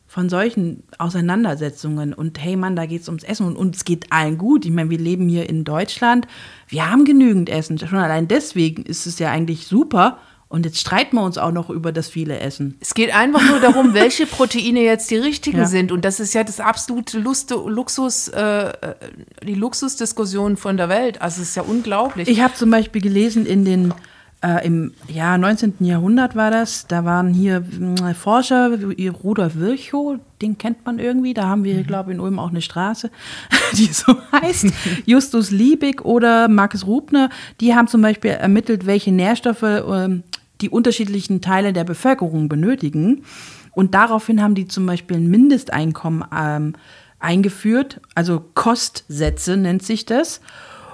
[0.09, 4.39] von solchen Auseinandersetzungen und hey Mann, da geht es ums Essen und uns geht allen
[4.39, 4.65] gut.
[4.65, 6.27] Ich meine, wir leben hier in Deutschland,
[6.67, 7.77] wir haben genügend Essen.
[7.77, 10.19] Schon allein deswegen ist es ja eigentlich super.
[10.51, 12.77] Und jetzt streiten wir uns auch noch über das viele Essen.
[12.81, 15.67] Es geht einfach nur darum, welche Proteine jetzt die richtigen Ja.
[15.67, 15.93] sind.
[15.93, 18.73] Und das ist ja das absolute Lust, Luxus, äh, äh,
[19.47, 21.21] die Luxusdiskussion von der Welt.
[21.21, 22.29] Also es ist ja unglaublich.
[22.29, 23.93] Ich habe zum Beispiel gelesen in den
[24.41, 25.75] äh, im ja, 19.
[25.81, 31.35] Jahrhundert war das, da waren hier mh, Forscher, wie Rudolf Virchow, den kennt man irgendwie,
[31.35, 33.11] da haben wir hier, glaube ich, in Ulm auch eine Straße,
[33.73, 34.67] die so heißt,
[35.07, 40.23] Justus Liebig oder Markus Rubner, die haben zum Beispiel ermittelt, welche Nährstoffe ähm,
[40.61, 43.25] die unterschiedlichen Teile der Bevölkerung benötigen.
[43.73, 46.75] Und daraufhin haben die zum Beispiel ein Mindesteinkommen ähm,
[47.21, 50.41] eingeführt, also Kostsätze nennt sich das.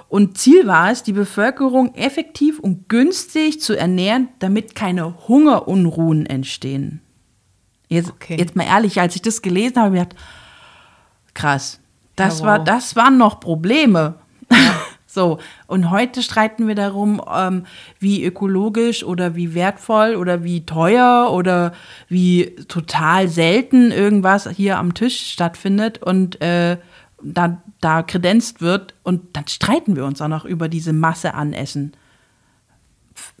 [0.07, 7.01] Und Ziel war es, die Bevölkerung effektiv und günstig zu ernähren, damit keine Hungerunruhen entstehen.
[7.89, 8.37] Jetzt, Okay.
[8.39, 10.15] jetzt mal ehrlich, als ich das gelesen habe, ich gedacht,
[11.33, 11.79] krass,
[12.15, 12.47] das, Ja, wow.
[12.47, 14.15] war, das waren noch Probleme.
[15.15, 17.65] so, und heute streiten wir darum, ähm,
[17.99, 21.73] wie ökologisch oder wie wertvoll oder wie teuer oder
[22.07, 26.77] wie total selten irgendwas hier am Tisch stattfindet und äh,
[27.23, 31.53] da, da kredenzt wird und dann streiten wir uns auch noch über diese Masse an
[31.53, 31.93] Essen.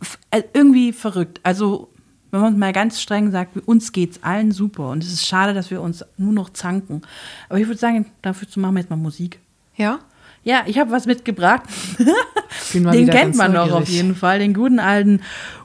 [0.01, 1.39] F- äh, irgendwie verrückt.
[1.43, 1.89] Also,
[2.31, 5.69] wenn man mal ganz streng sagt, uns geht's allen super und es ist schade, dass
[5.71, 7.01] wir uns nur noch zanken.
[7.49, 9.39] Aber ich würde sagen, dafür machen wir jetzt mal Musik.
[9.75, 9.99] ja?
[10.45, 11.63] Ja, ich habe was mitgebracht.
[12.71, 13.95] Bin mal den kennt man noch auf neugierig.
[13.95, 15.21] jeden Fall, den guten alten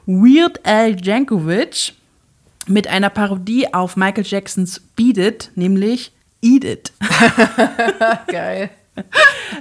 [0.07, 1.93] Weird Al Jankovic
[2.67, 6.93] mit einer Parodie auf Michael Jacksons Beat It, nämlich Eat It.
[8.27, 8.71] Geil.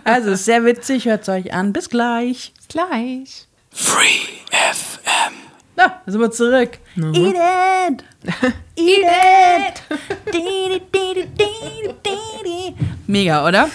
[0.05, 1.75] Also sehr witzig, hört es euch an.
[1.75, 2.53] Bis gleich.
[2.69, 3.47] Gleich.
[3.71, 5.50] Free FM.
[5.81, 6.79] Na, da sind wir zurück.
[6.97, 8.05] Eat it!
[8.77, 9.83] Eat it!
[10.27, 12.75] Di, di, di, di, di, di.
[13.07, 13.71] Mega, oder?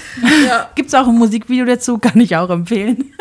[0.46, 0.70] Ja.
[0.76, 3.12] Gibt es auch ein Musikvideo dazu, kann ich auch empfehlen.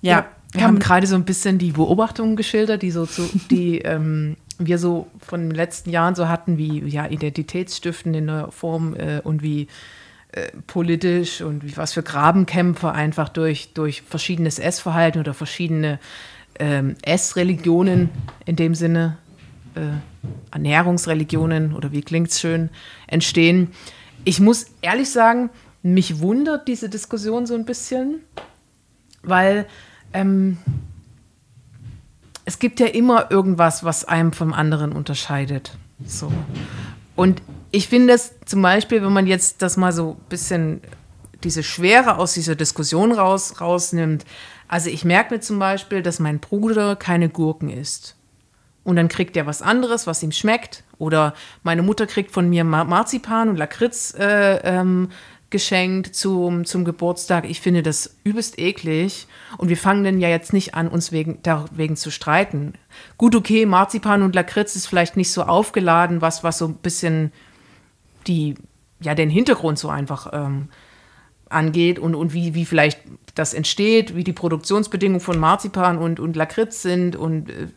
[0.00, 4.36] ja, Wir haben gerade so ein bisschen die Beobachtungen geschildert, die so zu, die ähm,
[4.58, 9.20] wir so von den letzten Jahren so hatten, wie ja, Identitätsstiften in der Form äh,
[9.24, 9.66] und wie
[10.30, 15.98] äh, politisch und wie was für Grabenkämpfe einfach durch, durch verschiedenes Essverhalten oder verschiedene
[16.58, 18.10] ähm, Essreligionen
[18.46, 19.18] in dem Sinne,
[19.74, 19.80] äh,
[20.50, 22.70] Ernährungsreligionen oder wie klingt's schön,
[23.06, 23.70] entstehen.
[24.24, 25.50] Ich muss ehrlich sagen,
[25.82, 28.20] mich wundert diese Diskussion so ein bisschen,
[29.22, 29.66] weil
[30.12, 30.58] ähm,
[32.44, 35.76] es gibt ja immer irgendwas, was einem vom anderen unterscheidet.
[36.06, 36.32] So.
[37.16, 40.82] Und ich finde es zum Beispiel, wenn man jetzt das mal so ein bisschen
[41.44, 44.24] diese Schwere aus dieser Diskussion raus, rausnimmt.
[44.68, 48.16] Also ich merke mir zum Beispiel, dass mein Bruder keine Gurken isst.
[48.84, 50.82] Und dann kriegt er was anderes, was ihm schmeckt.
[50.98, 55.10] Oder meine Mutter kriegt von mir Marzipan und Lakritz äh, ähm,
[55.50, 57.48] geschenkt zum, zum Geburtstag.
[57.48, 59.28] Ich finde das übelst eklig.
[59.58, 61.38] Und wir fangen dann ja jetzt nicht an, uns wegen,
[61.72, 62.72] wegen zu streiten.
[63.18, 67.32] Gut, okay, Marzipan und Lakritz ist vielleicht nicht so aufgeladen, was, was so ein bisschen
[68.26, 68.54] die,
[69.00, 70.68] ja, den Hintergrund so einfach ähm,
[71.52, 73.00] angeht und, und wie, wie vielleicht
[73.34, 77.68] das entsteht, wie die Produktionsbedingungen von Marzipan und, und Lakritz sind und äh,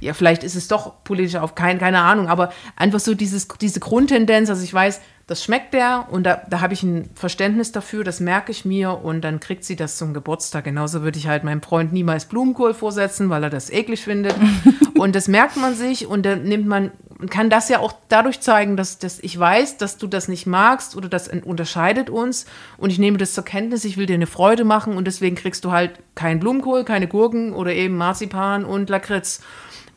[0.00, 3.80] ja, vielleicht ist es doch politisch auf kein, keine Ahnung, aber einfach so dieses, diese
[3.80, 8.04] Grundtendenz, also ich weiß, das schmeckt der und da, da habe ich ein Verständnis dafür,
[8.04, 10.64] das merke ich mir und dann kriegt sie das zum Geburtstag.
[10.64, 14.34] Genauso würde ich halt meinem Freund niemals Blumenkohl vorsetzen, weil er das eklig findet.
[14.98, 16.90] und das merkt man sich und dann nimmt man,
[17.30, 20.96] kann das ja auch dadurch zeigen, dass, dass ich weiß, dass du das nicht magst
[20.96, 24.64] oder das unterscheidet uns und ich nehme das zur Kenntnis, ich will dir eine Freude
[24.64, 29.40] machen und deswegen kriegst du halt keinen Blumenkohl, keine Gurken oder eben Marzipan und Lakritz.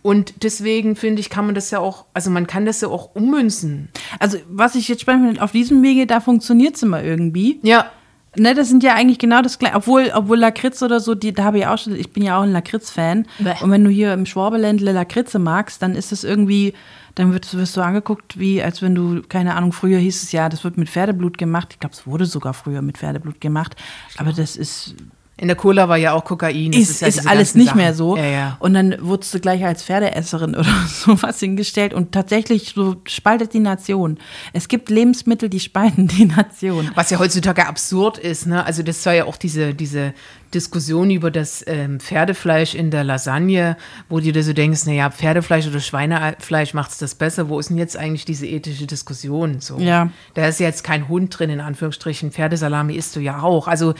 [0.03, 3.13] Und deswegen finde ich, kann man das ja auch, also man kann das ja auch
[3.13, 3.89] ummünzen.
[4.19, 7.59] Also, was ich jetzt spannend finde, auf diesem Wege, da funktioniert es immer irgendwie.
[7.63, 7.91] Ja.
[8.39, 9.75] Ne, das sind ja eigentlich genau das gleiche.
[9.75, 12.43] Obwohl, obwohl Lakritz oder so, die, da habe ich auch schon, ich bin ja auch
[12.43, 13.25] ein Lakritz-Fan.
[13.61, 16.73] Und wenn du hier im Schwabeländle Lakritze magst, dann ist das irgendwie,
[17.15, 20.49] dann wirst, wirst du angeguckt, wie als wenn du, keine Ahnung, früher hieß es ja,
[20.49, 21.69] das wird mit Pferdeblut gemacht.
[21.71, 23.75] Ich glaube, es wurde sogar früher mit Pferdeblut gemacht.
[24.17, 24.95] Aber das ist
[25.39, 26.71] in der Cola war ja auch Kokain.
[26.71, 27.77] Das ist, ist, ja ist alles nicht Sachen.
[27.77, 28.17] mehr so.
[28.17, 28.57] Ja, ja.
[28.59, 31.93] Und dann wurdest du gleich als Pferdeesserin oder sowas hingestellt.
[31.93, 34.17] Und tatsächlich so spaltet die Nation.
[34.53, 36.89] Es gibt Lebensmittel, die spalten die Nation.
[36.95, 38.47] Was ja heutzutage absurd ist.
[38.47, 38.65] Ne?
[38.65, 40.15] Also das war ja auch diese, diese
[40.53, 43.77] Diskussion über das ähm, Pferdefleisch in der Lasagne,
[44.09, 47.49] wo du dir so denkst, naja, Pferdefleisch oder Schweinefleisch macht es das besser.
[47.49, 49.59] Wo ist denn jetzt eigentlich diese ethische Diskussion?
[49.59, 49.77] So.
[49.77, 50.09] Ja.
[50.33, 52.31] Da ist jetzt kein Hund drin, in Anführungsstrichen.
[52.31, 53.67] Pferdesalami isst du ja auch.
[53.67, 53.93] Also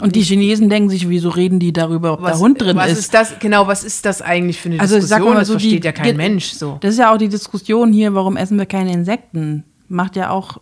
[0.00, 2.92] und die Chinesen denken sich, wieso reden die darüber, ob was, der Hund drin was
[2.92, 2.98] ist?
[2.98, 5.28] ist das, genau, was ist das eigentlich für eine also, Diskussion?
[5.34, 6.78] Mal das so, versteht die, ja kein Mensch so.
[6.80, 9.64] Das ist ja auch die Diskussion hier, warum essen wir keine Insekten?
[9.88, 10.58] Macht ja auch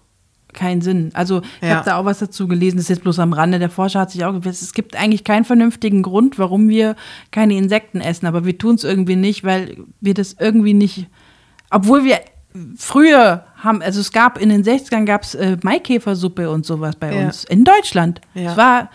[0.53, 1.11] keinen Sinn.
[1.15, 1.77] Also ich Ja.
[1.77, 3.59] habe da auch was dazu gelesen, das ist jetzt bloß am Rande.
[3.59, 6.95] Der Forscher hat sich auch gesagt, es gibt eigentlich keinen vernünftigen Grund, warum wir
[7.31, 11.07] keine Insekten essen, aber wir tun es irgendwie nicht, weil wir das irgendwie nicht,
[11.71, 12.21] obwohl wir
[12.77, 17.15] früher haben, also es gab in den 60ern gab es äh, Maikäfersuppe und sowas bei
[17.15, 17.27] Ja.
[17.27, 18.21] uns in Deutschland.
[18.35, 18.51] Ja.
[18.51, 18.91] Es war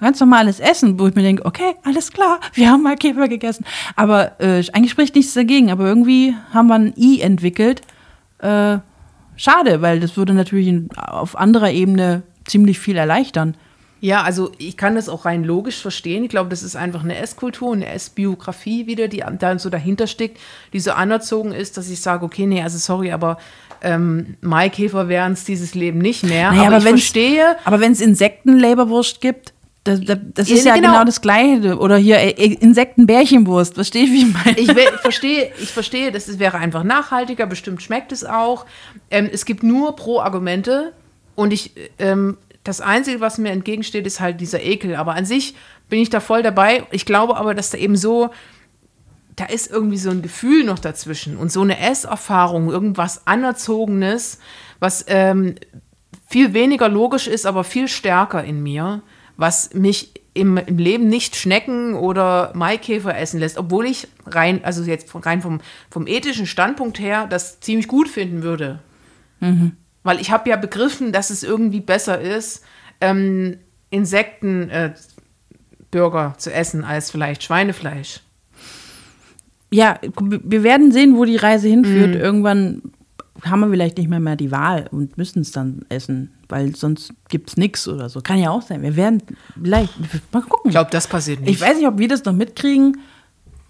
[0.00, 3.64] ganz normales Essen, wo ich mir denke, okay, alles klar, wir haben Maikäfer gegessen.
[3.96, 7.82] Aber äh, eigentlich spricht nichts dagegen, aber irgendwie haben wir ein I entwickelt.
[8.38, 8.78] Äh,
[9.36, 13.56] schade, weil das würde natürlich auf anderer Ebene ziemlich viel erleichtern.
[14.02, 16.24] Ja, also ich kann das auch rein logisch verstehen.
[16.24, 20.38] Ich glaube, das ist einfach eine Esskultur, eine Essbiografie wieder, die da so dahinter steckt,
[20.72, 23.36] die so anerzogen ist, dass ich sage, okay, nee, also sorry, aber
[23.82, 26.50] ähm, Maikäfer wären es dieses Leben nicht mehr.
[26.50, 29.52] Naja, aber, aber ich verstehe, Aber wenn es Insektenleberwurst gibt,
[29.84, 30.92] das, das, ist Ja, ja genau.
[30.92, 31.04] genau.
[31.04, 31.78] das Gleiche.
[31.78, 34.58] Oder hier äh, Insektenbärchenwurst, verstehe ich, wie ich meine?
[34.58, 38.66] ich verstehe, ich verstehe, das wäre einfach nachhaltiger, bestimmt schmeckt es auch.
[39.10, 40.92] Ähm, es gibt nur Pro-Argumente
[41.34, 44.96] und ich, ähm, das Einzige, was mir entgegensteht, ist halt dieser Ekel.
[44.96, 45.54] Aber an sich
[45.88, 46.84] bin ich da voll dabei.
[46.90, 48.30] Ich glaube aber, dass da eben so,
[49.36, 54.40] da ist irgendwie so ein Gefühl noch dazwischen und so eine Esserfahrung, irgendwas Anerzogenes,
[54.78, 55.54] was ähm,
[56.28, 59.02] viel weniger logisch ist, aber viel stärker in mir,
[59.40, 64.82] was mich im, im Leben nicht Schnecken oder Maikäfer essen lässt, obwohl ich rein, also
[64.84, 68.80] jetzt von- rein vom, vom ethischen Standpunkt her, das ziemlich gut finden würde.
[70.02, 72.62] Weil ich habe ja begriffen, dass es irgendwie besser ist,
[73.00, 73.56] ähm,
[73.88, 74.92] Insekten äh,
[76.36, 78.20] zu essen als vielleicht Schweinefleisch.
[79.70, 82.10] Ja, wir werden sehen, wo die Reise hinführt.
[82.14, 82.20] Mhm.
[82.20, 82.82] Irgendwann
[83.44, 87.12] haben wir vielleicht nicht mehr, mehr die Wahl und müssen es dann essen, weil sonst
[87.28, 88.20] gibt es nichts oder so.
[88.20, 88.82] Kann ja auch sein.
[88.82, 89.22] Wir werden
[89.60, 89.92] vielleicht,
[90.32, 90.70] mal gucken.
[90.70, 91.50] Ich glaube, das passiert nicht.
[91.50, 92.98] Ich weiß nicht, ob wir das noch mitkriegen.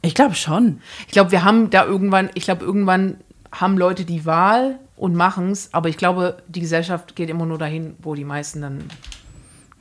[0.03, 0.81] Ich glaube schon.
[1.07, 3.17] Ich glaube, wir haben da irgendwann, ich glaube, irgendwann
[3.53, 7.59] haben Leute die Wahl und machen es, aber ich glaube, die Gesellschaft geht immer nur
[7.59, 8.85] dahin, wo die meisten dann.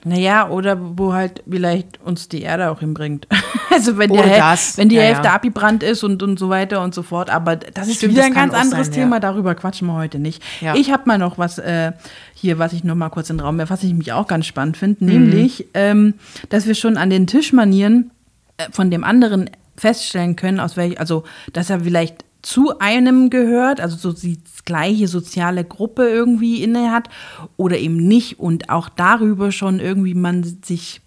[0.05, 3.27] Naja, oder wo halt vielleicht uns die Erde auch hinbringt.
[3.71, 5.35] Also wenn, der, das, wenn die ja, Hälfte ja.
[5.35, 7.29] abgebrannt ist und, und so weiter und so fort.
[7.29, 9.17] Aber das ist Stimmt, wieder ein ganz anderes sein, Thema.
[9.17, 9.19] ja.
[9.19, 10.43] Darüber quatschen wir heute nicht.
[10.73, 11.91] Ich habe mal noch was äh,
[12.33, 14.47] hier, was ich noch mal kurz in den Raum werfe, was ich mich auch ganz
[14.47, 15.05] spannend finde.
[15.05, 15.11] Mhm.
[15.11, 16.15] Nämlich, ähm,
[16.49, 18.09] dass wir schon an den Tischmanieren
[18.57, 23.81] äh, von dem anderen feststellen können, aus welch, also dass er vielleicht zu einem gehört,
[23.81, 27.09] also so die gleiche soziale Gruppe irgendwie inne hat
[27.57, 31.01] oder eben nicht und auch darüber schon irgendwie man sich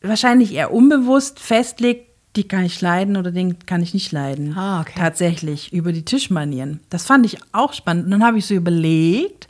[0.00, 4.56] wahrscheinlich eher unbewusst festlegt, die kann ich leiden oder den kann ich nicht leiden.
[4.56, 4.92] Ah, okay.
[4.96, 6.80] Tatsächlich, über die Tischmanieren.
[6.88, 8.04] Das fand ich auch spannend.
[8.04, 9.48] Und dann habe ich so überlegt,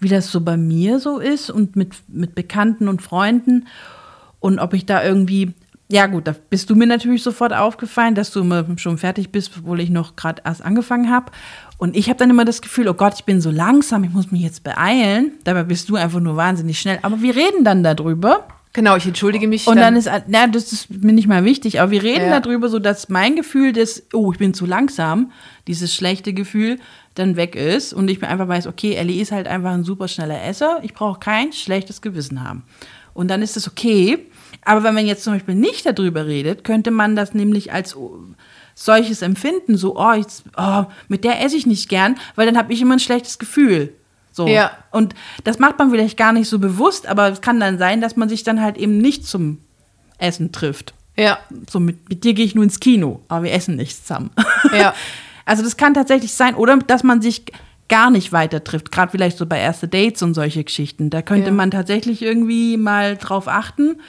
[0.00, 3.66] wie das so bei mir so ist und mit, mit Bekannten und Freunden
[4.40, 5.54] und ob ich da irgendwie,
[5.88, 9.52] ja gut, da bist du mir natürlich sofort aufgefallen, dass du immer schon fertig bist,
[9.58, 11.30] obwohl ich noch gerade erst angefangen habe.
[11.78, 14.32] Und ich habe dann immer das Gefühl, oh Gott, ich bin so langsam, ich muss
[14.32, 15.32] mich jetzt beeilen.
[15.44, 16.98] Dabei bist du einfach nur wahnsinnig schnell.
[17.02, 18.48] Aber wir reden dann darüber.
[18.72, 19.66] Genau, ich entschuldige mich.
[19.66, 22.40] Und dann, dann ist, na, das ist mir nicht mal wichtig, aber wir reden ja.
[22.40, 25.30] darüber, so dass mein Gefühl des, oh, ich bin zu langsam,
[25.66, 26.78] dieses schlechte Gefühl,
[27.14, 30.08] dann weg ist und ich mir einfach weiß, okay, Ellie ist halt einfach ein super
[30.08, 32.64] schneller Esser, ich brauche kein schlechtes Gewissen haben.
[33.14, 34.26] Und dann ist es okay.
[34.66, 37.96] Aber wenn man jetzt zum Beispiel nicht darüber redet, könnte man das nämlich als
[38.74, 40.26] solches empfinden, so, oh, ich,
[40.56, 43.94] oh mit der esse ich nicht gern, weil dann habe ich immer ein schlechtes Gefühl.
[44.32, 44.48] So.
[44.48, 44.72] Ja.
[44.90, 48.16] Und das macht man vielleicht gar nicht so bewusst, aber es kann dann sein, dass
[48.16, 49.58] man sich dann halt eben nicht zum
[50.18, 50.94] Essen trifft.
[51.16, 51.38] Ja.
[51.70, 54.30] So mit, mit dir gehe ich nur ins Kino, aber wir essen nicht zusammen.
[54.72, 54.94] Ja.
[55.48, 57.44] Also das kann tatsächlich sein, oder dass man sich
[57.88, 61.08] gar nicht weiter trifft, gerade vielleicht so bei erste Dates und solche Geschichten.
[61.08, 61.52] Da könnte ja.
[61.52, 64.00] man tatsächlich irgendwie mal drauf achten.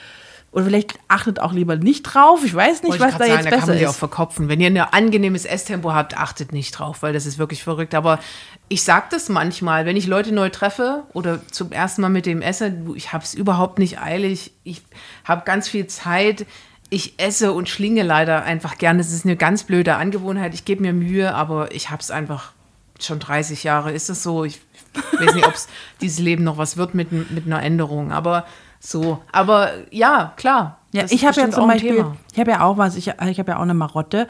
[0.50, 2.40] Oder vielleicht achtet auch lieber nicht drauf.
[2.42, 3.88] Ich weiß nicht, was da sagen, jetzt da besser kann man ist.
[3.88, 4.48] auch verkopfen.
[4.48, 7.94] Wenn ihr ein angenehmes Esstempo habt, achtet nicht drauf, weil das ist wirklich verrückt.
[7.94, 8.18] Aber
[8.68, 12.40] ich sage das manchmal, wenn ich Leute neu treffe oder zum ersten Mal mit dem
[12.40, 14.52] esse, ich habe es überhaupt nicht eilig.
[14.64, 14.82] Ich
[15.24, 16.46] habe ganz viel Zeit.
[16.88, 18.96] Ich esse und schlinge leider einfach gern.
[18.96, 20.54] Das ist eine ganz blöde Angewohnheit.
[20.54, 22.52] Ich gebe mir Mühe, aber ich habe es einfach
[22.98, 23.92] schon 30 Jahre.
[23.92, 24.44] Ist es so?
[24.44, 24.60] Ich
[25.20, 25.68] weiß nicht, ob es
[26.00, 28.12] dieses Leben noch was wird mit, mit einer Änderung.
[28.12, 28.46] Aber
[28.80, 30.78] so, aber ja, klar.
[30.92, 33.56] Ja, ich habe ja zum Beispiel, ich habe ja auch was, ich, ich habe ja
[33.58, 34.26] auch eine Marotte.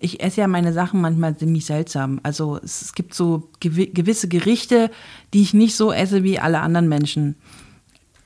[0.00, 2.20] Ich esse ja meine Sachen manchmal ziemlich seltsam.
[2.22, 4.90] Also es, es gibt so gewi gewisse Gerichte,
[5.34, 7.34] die ich nicht so esse wie alle anderen Menschen.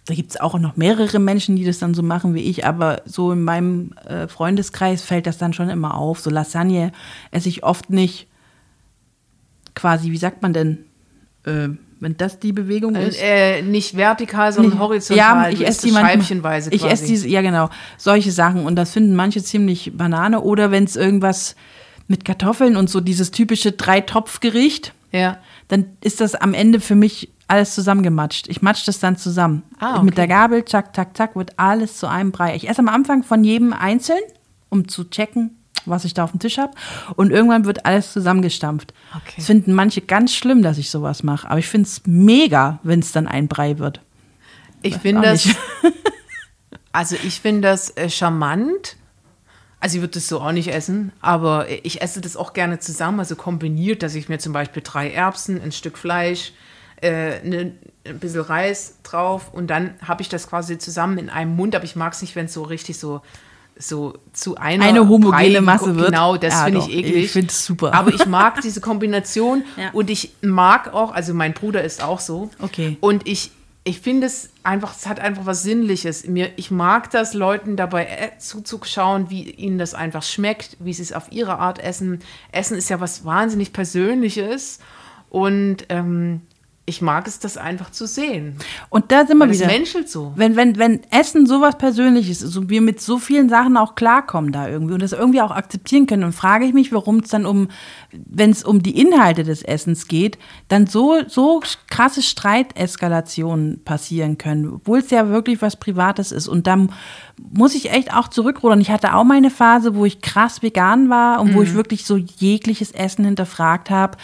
[0.07, 3.03] Da gibt es auch noch mehrere Menschen, die das dann so machen wie ich, aber
[3.05, 6.21] so in meinem äh, Freundeskreis fällt das dann schon immer auf.
[6.21, 6.93] So Lasagne
[7.31, 8.29] esse ich oft nicht
[9.75, 10.85] quasi, wie sagt man denn?
[11.45, 11.71] Äh,
[12.03, 13.23] wenn das die Bewegung äh, ist.
[13.23, 15.17] Äh, nicht vertikal, sondern nicht, horizontal.
[15.17, 18.67] Ja, ich esse die scheibchenweise Ich esse diese, ja genau, solche Sachen.
[18.67, 20.41] Und das finden manche ziemlich Banane.
[20.41, 21.55] Oder wenn es irgendwas
[22.09, 25.39] mit Kartoffeln und so dieses typische Dreitopfgericht, ja.
[25.69, 28.49] dann ist das am Ende für mich alles zusammengematscht.
[28.49, 29.63] Ich matsch das dann zusammen.
[29.79, 30.05] Ah, okay.
[30.05, 32.57] Mit der Gabel, zack, zack, zack, wird alles zu einem Brei.
[32.57, 34.23] Ich esse am Anfang von jedem einzeln,
[34.71, 36.73] um zu checken, was ich da auf dem Tisch habe.
[37.17, 38.93] Und irgendwann wird alles zusammengestampft.
[39.15, 39.35] Okay.
[39.37, 41.49] Das finden manche ganz schlimm, dass ich sowas mache.
[41.49, 44.01] Aber ich finde es mega, wenn es dann ein Brei wird.
[44.83, 45.49] Ich finde das.
[46.93, 48.97] also ich finde das äh, charmant.
[49.81, 53.19] Also ich würde das so auch nicht essen, aber ich esse das auch gerne zusammen,
[53.19, 56.53] also kombiniert, dass ich mir zum Beispiel drei Erbsen, ein Stück Fleisch,
[57.01, 57.73] äh, ne,
[58.07, 61.85] ein bisschen Reis drauf und dann habe ich das quasi zusammen in einem Mund, aber
[61.85, 63.23] ich mag es nicht, wenn es so richtig so
[63.77, 66.07] so zu einer eine homogene Masse wird.
[66.07, 67.25] Genau, das ja, finde ich eklig.
[67.25, 67.95] Ich finde es super.
[67.95, 69.91] Aber ich mag diese Kombination ja.
[69.93, 72.51] und ich mag auch, also mein Bruder ist auch so.
[72.61, 72.97] Okay.
[73.01, 73.51] Und ich,
[73.85, 76.27] ich finde es einfach, es hat einfach was Sinnliches.
[76.27, 81.03] Mir, ich mag das, Leuten dabei äh, zuzuschauen, wie ihnen das einfach schmeckt, wie sie
[81.03, 82.21] es auf ihre Art essen.
[82.53, 84.79] Essen ist ja was wahnsinnig Persönliches.
[85.29, 86.43] Und ähm,
[86.85, 88.57] ich mag es, das einfach zu sehen.
[88.89, 89.67] Und da sind wir Weil wieder.
[89.67, 90.33] Es menschelt so.
[90.35, 94.51] Wenn, wenn, wenn Essen sowas Persönliches ist und wir mit so vielen Sachen auch klarkommen
[94.51, 97.47] da irgendwie und das irgendwie auch akzeptieren können, dann frage ich mich, warum es dann
[97.47, 97.69] um,
[98.11, 104.69] wenn es um die Inhalte des Essens geht, dann so, so krasse Streiteskalationen passieren können,
[104.75, 106.49] obwohl es ja wirklich was Privates ist.
[106.49, 106.93] Und dann
[107.39, 108.81] muss ich echt auch zurückrudern.
[108.81, 111.55] Ich hatte auch meine Phase, wo ich krass vegan war und mhm.
[111.55, 114.19] wo ich wirklich so jegliches Essen hinterfragt habe.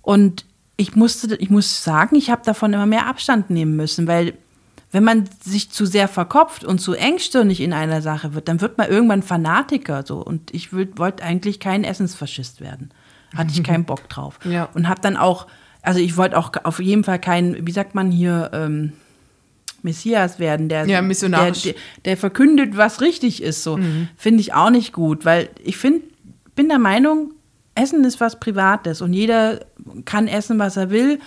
[0.00, 0.47] Und
[0.78, 4.34] ich musste, ich muss sagen, ich habe davon immer mehr Abstand nehmen müssen, weil
[4.92, 8.78] wenn man sich zu sehr verkopft und zu engstirnig in einer Sache wird, dann wird
[8.78, 10.18] man irgendwann Fanatiker so.
[10.18, 12.90] Und ich wollte eigentlich kein Essensfaschist werden.
[13.36, 14.38] Hatte ich keinen Bock drauf.
[14.44, 14.68] Ja.
[14.72, 15.48] Und habe dann auch,
[15.82, 18.92] also ich wollte auch auf jeden Fall kein, wie sagt man hier, ähm,
[19.82, 23.64] Messias werden, der, ja, der, der, der, verkündet, was richtig ist.
[23.64, 24.08] So mhm.
[24.16, 26.02] finde ich auch nicht gut, weil ich finde,
[26.54, 27.32] bin der Meinung,
[27.78, 29.60] Essen ist was Privates und jeder
[30.04, 31.20] kann essen, was er will.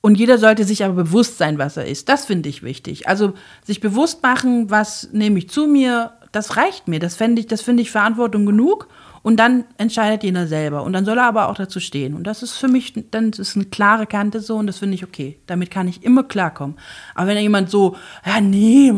[0.00, 2.10] Und jeder sollte sich aber bewusst sein, was er isst.
[2.10, 3.08] Das finde ich wichtig.
[3.08, 3.32] Also
[3.64, 7.00] sich bewusst machen, was nehme ich zu mir, das reicht mir.
[7.00, 8.88] Das finde ich, das finde ich Verantwortung genug.
[9.22, 10.82] Und dann entscheidet jeder selber.
[10.82, 12.12] Und dann soll er aber auch dazu stehen.
[12.12, 15.04] Und das ist für mich, dann ist eine klare Kante so und das finde ich
[15.04, 15.38] okay.
[15.46, 16.76] Damit kann ich immer klarkommen.
[17.14, 18.92] Aber wenn jemand so, ja, nee,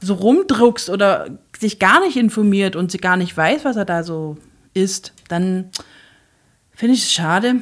[0.00, 4.02] so rumdruckst oder sich gar nicht informiert und sie gar nicht weiß, was er da
[4.02, 4.36] so
[4.74, 5.70] isst, dann
[6.72, 7.56] finde ich es schade,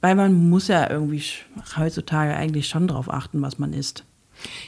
[0.00, 1.22] weil man muss ja irgendwie
[1.76, 4.04] heutzutage eigentlich schon darauf achten, was man isst.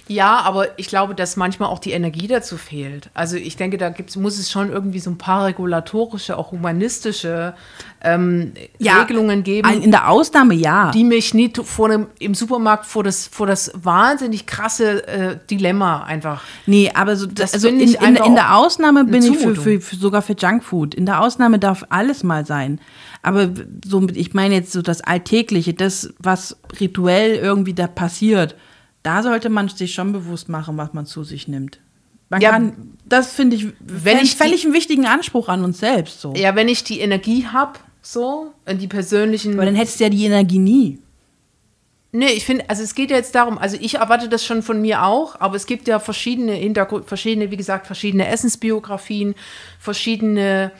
[0.08, 3.10] Ja, aber ich glaube, dass manchmal auch die Energie dazu fehlt.
[3.14, 7.54] Also ich denke, da gibt's, muss es schon irgendwie so ein paar regulatorische, auch humanistische
[8.02, 10.90] ähm, Ja, Regelungen geben, In der Ausnahme ja.
[10.92, 16.04] die mich nicht vor dem, im Supermarkt vor das, vor das wahnsinnig krasse äh, Dilemma
[16.04, 16.42] einfach.
[16.66, 19.96] Nee, aber so, Das also in, in, in der Ausnahme bin ich für, für, für
[19.96, 20.94] sogar für Junkfood.
[20.94, 22.80] In der Ausnahme darf alles mal sein.
[23.22, 23.50] Aber
[23.84, 28.54] so, ich meine jetzt so das Alltägliche, das, was rituell irgendwie da passiert,
[29.06, 31.78] da sollte man sich schon bewusst machen, was man zu sich nimmt.
[32.28, 36.20] Man Ja, kann, das finde ich, wenn ich völlig einen wichtigen Anspruch an uns selbst.
[36.20, 36.34] So.
[36.34, 39.54] Ja, wenn ich die Energie habe, so, und die persönlichen.
[39.54, 40.98] Aber dann hättest du ja die Energie nie.
[42.10, 44.80] Nee, ich finde, also es geht ja jetzt darum, also ich erwarte das schon von
[44.80, 49.34] mir auch, aber es gibt ja verschiedene Hintergrund, verschiedene, wie gesagt, verschiedene Essensbiografien,
[49.78, 50.72] verschiedene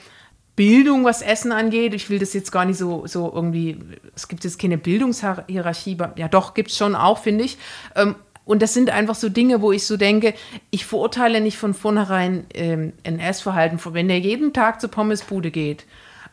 [0.57, 1.93] Bildung, was Essen angeht.
[1.93, 3.77] Ich will das jetzt gar nicht so, so irgendwie,
[4.15, 7.57] es gibt jetzt keine Bildungshierarchie, ja doch, gibt es schon auch, finde ich.
[7.95, 10.33] Ähm, und das sind einfach so Dinge, wo ich so denke,
[10.71, 13.79] ich verurteile nicht von vornherein ähm, ein Essverhalten.
[13.93, 15.85] Wenn der jeden Tag zur Pommesbude geht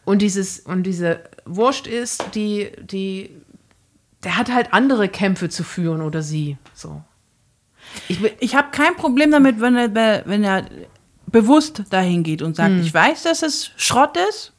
[0.05, 3.31] und dieses und diese Wurst ist, die, die
[4.23, 6.57] der hat halt andere Kämpfe zu führen oder sie.
[6.73, 7.03] So.
[8.09, 10.65] Ich, Ich habe kein Problem damit, wenn er, wenn er
[11.35, 12.81] bewusst dahin geht und sagt, Hm.
[12.81, 14.53] ich weiß, dass es Schrott ist,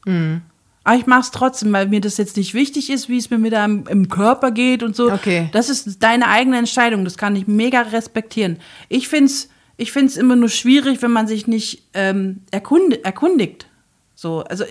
[0.84, 3.40] aber ich mache es trotzdem, weil mir das jetzt nicht wichtig ist, wie es mir
[3.40, 5.12] mit einem im Körper geht und so.
[5.12, 5.50] Okay.
[5.54, 8.60] Das ist deine eigene Entscheidung, das kann ich mega respektieren.
[8.90, 13.68] Ich finde es ich find's immer nur schwierig, wenn man sich nicht ähm, erkund, erkundigt.
[14.14, 14.64] So, also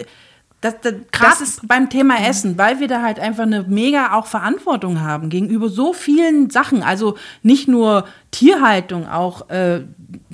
[0.62, 4.14] das, das, Krass das ist beim Thema Essen, weil wir da halt einfach eine mega
[4.14, 6.82] auch Verantwortung haben gegenüber so vielen Sachen.
[6.82, 9.82] Also nicht nur Tierhaltung, auch äh,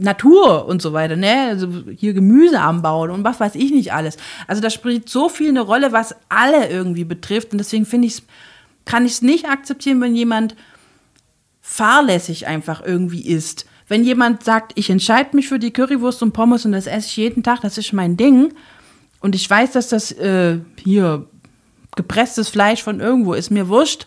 [0.00, 1.48] Natur und so weiter, ne?
[1.48, 4.16] Also hier Gemüse anbauen und was weiß ich nicht alles.
[4.46, 7.52] Also da spielt so viel eine Rolle, was alle irgendwie betrifft.
[7.52, 8.22] Und deswegen finde ich
[8.84, 10.56] kann ich es nicht akzeptieren, wenn jemand
[11.60, 13.66] fahrlässig einfach irgendwie isst.
[13.86, 17.16] Wenn jemand sagt, ich entscheide mich für die Currywurst und Pommes und das esse ich
[17.16, 18.52] jeden Tag, das ist mein Ding.
[19.20, 21.26] Und ich weiß, dass das äh, hier
[21.96, 24.06] gepresstes Fleisch von irgendwo ist, mir wurscht,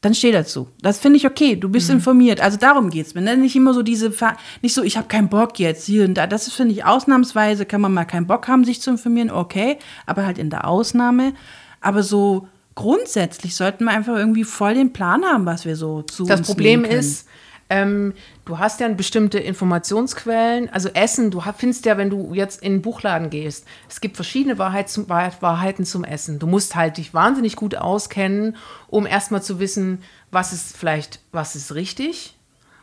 [0.00, 0.68] dann steh dazu.
[0.80, 1.56] Das finde ich okay.
[1.56, 2.40] Du bist informiert.
[2.40, 3.20] Also darum geht's mir.
[3.20, 3.36] Ne?
[3.36, 6.26] Nicht immer so diese, Ver nicht so, ich habe keinen Bock jetzt hier und da.
[6.28, 9.78] Das ist, finde ich, ausnahmsweise kann man mal keinen Bock haben, sich zu informieren, okay.
[10.06, 11.32] Aber halt in der Ausnahme.
[11.80, 16.24] Aber so grundsätzlich sollten wir einfach irgendwie voll den Plan haben, was wir so zu
[16.24, 17.00] das uns Problem nehmen können.
[17.00, 17.26] ist,
[17.70, 20.70] ähm, du hast ja bestimmte Informationsquellen.
[20.70, 24.58] Also Essen, du findest ja, wenn du jetzt in den Buchladen gehst, es gibt verschiedene
[24.58, 26.38] Wahrheit, Wahrheiten zum Essen.
[26.38, 28.56] Du musst halt dich wahnsinnig gut auskennen,
[28.88, 32.37] um erstmal zu wissen, was ist vielleicht, was ist richtig.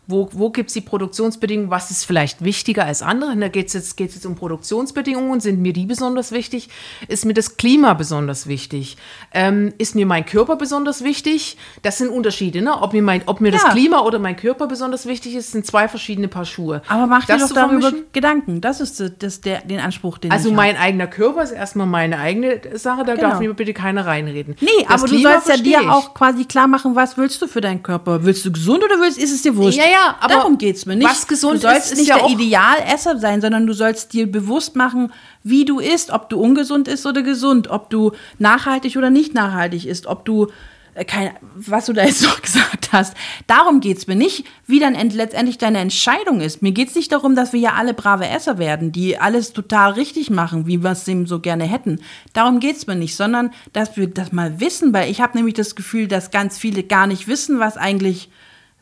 [0.08, 1.72] Wo, wo gibt es die Produktionsbedingungen?
[1.72, 3.36] Was ist vielleicht wichtiger als andere?
[3.38, 5.40] Da geht es jetzt, geht's jetzt um Produktionsbedingungen.
[5.40, 6.70] Sind mir die besonders wichtig?
[7.08, 8.98] Ist mir das Klima besonders wichtig?
[9.34, 11.58] Ähm, ist mir mein Körper besonders wichtig?
[11.82, 12.62] Das sind Unterschiede.
[12.62, 12.82] Ne?
[12.82, 13.60] Ob mir, mein, ob mir Ja.
[13.64, 16.82] das Klima oder mein Körper besonders wichtig ist, sind zwei verschiedene Paar Schuhe.
[16.88, 18.06] Aber mach dir Das doch zu darüber vermischen?
[18.14, 18.62] Gedanken.
[18.62, 22.20] Das ist das, der, den Anspruch, den Also ich mein eigener Körper ist erstmal meine
[22.20, 23.30] eigene Sache, da Genau.
[23.30, 24.56] darf mir bitte keiner reinreden.
[24.62, 27.48] Nee, Das aber du Klima sollst ja dir auch quasi klar machen, was willst du
[27.48, 28.24] für deinen Körper?
[28.24, 29.78] Willst du gesund oder willst, ist es dir wurscht?
[29.78, 31.08] Ja, ja, aber Darum geht's mir nicht.
[31.08, 34.32] was gesund du sollst ist, ist nicht ja der Idealesser sein, sondern du sollst dir
[34.32, 35.12] bewusst machen,
[35.44, 39.86] wie du isst, ob du ungesund isst oder gesund, ob du nachhaltig oder nicht nachhaltig
[39.86, 40.48] isst, ob du
[40.96, 43.16] äh, kein, was du da jetzt noch gesagt hast.
[43.48, 46.62] Darum geht's mir nicht, wie dann end, letztendlich deine Entscheidung ist.
[46.62, 50.30] Mir geht's nicht darum, dass wir ja alle brave Esser werden, die alles total richtig
[50.30, 52.00] machen, wie wir es eben so gerne hätten.
[52.34, 55.76] Darum geht's mir nicht, sondern dass wir das mal wissen, weil ich habe nämlich das
[55.76, 58.30] Gefühl, dass ganz viele gar nicht wissen, was eigentlich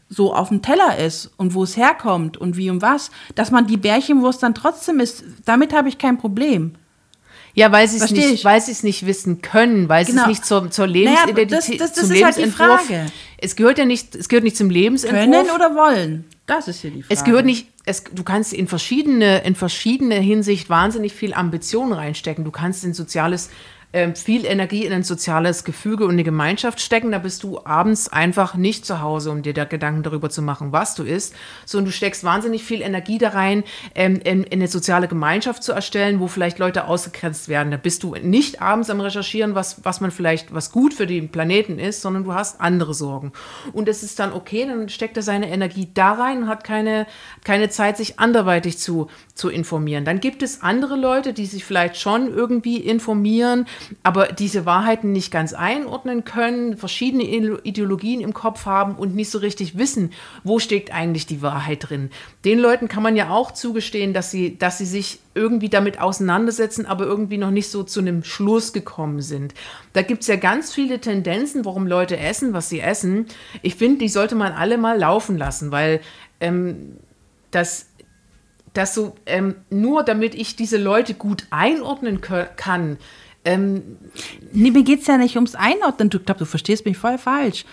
[0.10, 3.66] so auf dem Teller ist und wo es herkommt und wie und was, dass man
[3.68, 6.76] die Bärchenwurst dann trotzdem isst, damit habe ich kein Problem.
[7.56, 8.46] Ja, weil sie es nicht, ich.
[8.46, 10.24] weil sie es nicht wissen können, weil sie Genau.
[10.24, 12.82] es nicht zur, zur Naja, Lebensidentität, das- das- das zum ist halt die Lebensentwurf.
[12.88, 13.06] Frage.
[13.38, 15.22] Es gehört ja nicht, es gehört nicht zum Lebensentwurf.
[15.24, 16.26] Können oder wollen?
[16.48, 17.14] Das ist hier die Frage.
[17.14, 22.44] Es gehört nicht, es, du kannst in verschiedene, in verschiedene Hinsicht wahnsinnig viel Ambition reinstecken.
[22.44, 23.50] Du kannst in soziales,
[24.16, 27.12] viel Energie in ein soziales Gefüge und eine Gemeinschaft stecken.
[27.12, 30.72] Da bist du abends einfach nicht zu Hause, um dir da Gedanken darüber zu machen,
[30.72, 34.68] was du isst, sondern du steckst wahnsinnig viel Energie da rein, ähm, in, in eine
[34.68, 37.72] soziale Gemeinschaft zu erstellen, wo vielleicht Leute ausgegrenzt werden.
[37.72, 41.30] Da bist du nicht abends am Recherchieren, was, was man vielleicht, was gut für den
[41.30, 43.32] Planeten ist, sondern du hast andere Sorgen.
[43.74, 47.06] Und es ist dann okay, dann steckt er seine Energie da rein und hat keine,
[47.44, 50.06] keine Zeit, sich anderweitig zu, zu informieren.
[50.06, 53.68] Dann gibt es andere Leute, die sich vielleicht schon irgendwie informieren,
[54.04, 59.40] aber diese Wahrheiten nicht ganz einordnen können, verschiedene Ideologien im Kopf haben und nicht so
[59.40, 60.12] richtig wissen,
[60.44, 62.10] wo steckt eigentlich die Wahrheit drin.
[62.46, 66.86] Den Leuten kann man ja auch zugestehen, dass sie, dass sie sich irgendwie damit auseinandersetzen,
[66.86, 69.54] aber irgendwie noch nicht so zu einem Schluss gekommen sind.
[69.94, 73.26] Da gibt es ja ganz viele Tendenzen, warum Leute essen, was sie essen.
[73.62, 76.02] Ich finde, die sollte man alle mal laufen lassen, weil
[76.40, 76.98] ähm,
[77.52, 77.88] das
[78.74, 82.98] dass so ähm, nur damit ich diese Leute gut einordnen kann.
[83.46, 83.98] Ähm,
[84.52, 86.10] nee, mir geht es ja nicht ums Einordnen.
[86.10, 87.66] Du glaub, du verstehst mich voll falsch.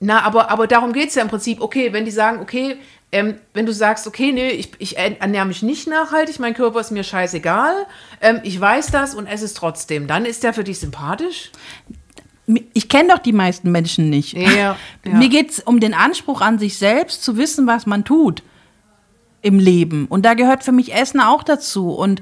[0.00, 1.60] Na, aber, aber darum geht es ja im Prinzip.
[1.60, 2.76] Okay, wenn die sagen, okay,
[3.12, 6.90] ähm, wenn du sagst, okay, nee, ich, ich ernähre mich nicht nachhaltig, mein Körper ist
[6.90, 7.86] mir scheißegal,
[8.20, 11.52] ähm, ich weiß das und esse es trotzdem, dann ist der für dich sympathisch?
[12.72, 14.32] Ich kenne doch die meisten Menschen nicht.
[14.34, 14.76] Ja, ja.
[15.04, 18.42] Mir geht es um den Anspruch an sich selbst, zu wissen, was man tut
[19.40, 20.06] im Leben.
[20.06, 21.90] Und da gehört für mich Essen auch dazu.
[21.90, 22.20] Und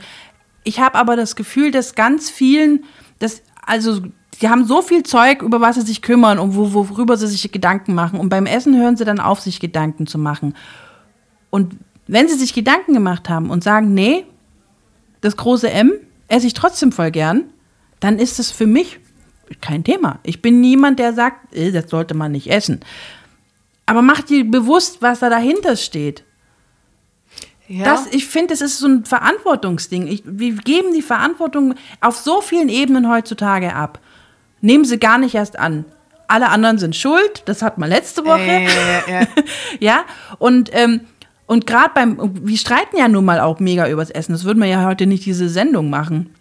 [0.65, 2.85] ich habe aber das Gefühl, dass ganz vielen,
[3.19, 4.01] dass, also,
[4.41, 7.51] die haben so viel Zeug, über was sie sich kümmern und wo, worüber sie sich
[7.53, 8.19] Gedanken machen.
[8.19, 10.55] Und beim Essen hören sie dann auf, sich Gedanken zu machen.
[11.51, 14.25] Und wenn sie sich Gedanken gemacht haben und sagen, nee,
[15.21, 15.93] das große M
[16.29, 17.45] esse ich trotzdem voll gern,
[18.01, 18.99] dann ist es für mich
[19.61, 20.19] kein Thema.
[20.23, 22.81] Ich bin niemand, der sagt, äh, das sollte man nicht essen.
[23.87, 26.25] Aber mach dir bewusst, was da dahinter steht.
[27.73, 27.85] Ja.
[27.85, 30.07] Das, ich finde, es ist so ein Verantwortungsding.
[30.07, 33.99] Ich, wir geben die Verantwortung auf so vielen Ebenen heutzutage ab.
[34.61, 35.87] Nehmen sie gar nicht erst an.
[36.29, 38.43] Alle anderen sind schuld, das hat man letzte Woche.
[38.43, 39.27] Äh, ja,
[39.81, 40.05] ja,
[40.39, 41.01] und, ähm,
[41.47, 44.33] und gerade beim, wir streiten ja nun mal auch mega übers Essen.
[44.33, 46.35] Das würden wir ja heute nicht diese Sendung machen.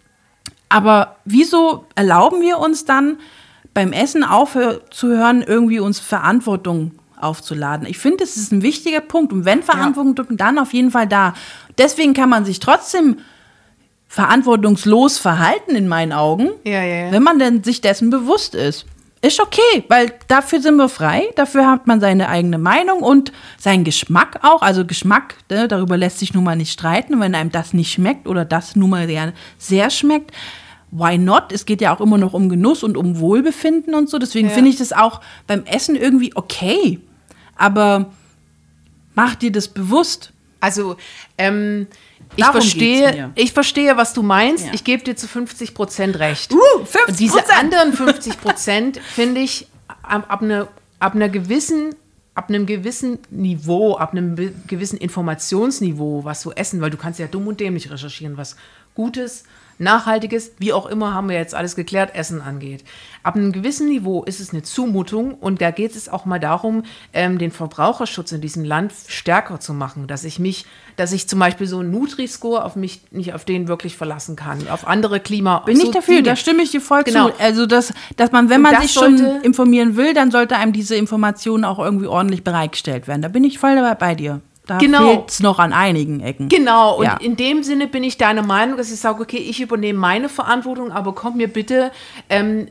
[0.68, 3.16] Aber wieso erlauben wir uns dann
[3.72, 7.86] beim Essen aufzuhören, irgendwie uns Verantwortung aufzuladen.
[7.86, 9.32] Ich finde, es ist ein wichtiger Punkt.
[9.32, 10.36] Und wenn Verantwortung, ja.
[10.36, 11.34] dann auf jeden Fall da.
[11.78, 13.18] Deswegen kann man sich trotzdem
[14.12, 18.84] verantwortungslos verhalten, in meinen Augen, ja, ja, wenn man denn sich dessen bewusst ist.
[19.22, 23.84] Ist okay, weil dafür sind wir frei, dafür hat man seine eigene Meinung und seinen
[23.84, 24.60] Geschmack auch.
[24.60, 27.14] Also Geschmack, ne, darüber lässt sich nun mal nicht streiten.
[27.14, 30.32] Und wenn einem das nicht schmeckt oder das nun mal sehr, sehr schmeckt,
[30.90, 31.52] why not?
[31.52, 34.18] Es geht ja auch immer noch um Genuss und um Wohlbefinden und so.
[34.18, 37.00] Deswegen finde ich das auch beim Essen irgendwie okay
[37.56, 38.10] aber
[39.14, 40.32] mach dir das bewusst.
[40.60, 40.96] Also,
[41.38, 41.86] ähm,
[42.36, 44.66] ich verstehe, ich verstehe, was du meinst.
[44.66, 44.74] Ja.
[44.74, 46.52] Ich gebe dir zu 50 Prozent recht.
[46.52, 49.66] Uh, 50 Und diese anderen 50 Prozent finde ich
[50.02, 51.94] ab, ab, ne, ab einer gewissen
[52.34, 54.36] ab einem gewissen Niveau, ab einem
[54.66, 58.56] gewissen Informationsniveau, was du essen, weil du kannst ja dumm und dämlich recherchieren, was
[58.94, 59.44] Gutes,
[59.82, 62.84] Nachhaltiges, wie auch immer, haben wir jetzt alles geklärt, Essen angeht.
[63.22, 66.84] Ab einem gewissen Niveau ist es eine Zumutung und da geht es auch mal darum,
[67.12, 70.66] ähm, den Verbraucherschutz in diesem Land stärker zu machen, dass ich mich,
[70.96, 74.68] dass ich zum Beispiel so einen Nutri-Score auf mich nicht auf den wirklich verlassen kann,
[74.68, 75.58] auf andere Klima.
[75.60, 76.22] Bin ich dafür, Dinge.
[76.24, 77.30] da stimme ich dir voll genau.
[77.30, 77.40] zu.
[77.40, 81.64] Also dass, dass man, wenn man sich schon informieren will, dann sollte einem diese Informationen
[81.64, 83.22] auch irgendwie ordentlich bereitgestellt werden.
[83.22, 84.40] Da bin ich voll dabei bei dir.
[84.72, 85.06] Da genau.
[85.06, 86.48] fehlt es noch an einigen Ecken.
[86.48, 87.16] Genau, und ja.
[87.18, 90.90] in dem Sinne bin ich deiner Meinung, dass ich sage, okay, ich übernehme meine Verantwortung,
[90.90, 91.92] aber kommt mir bitte
[92.30, 92.68] ähm,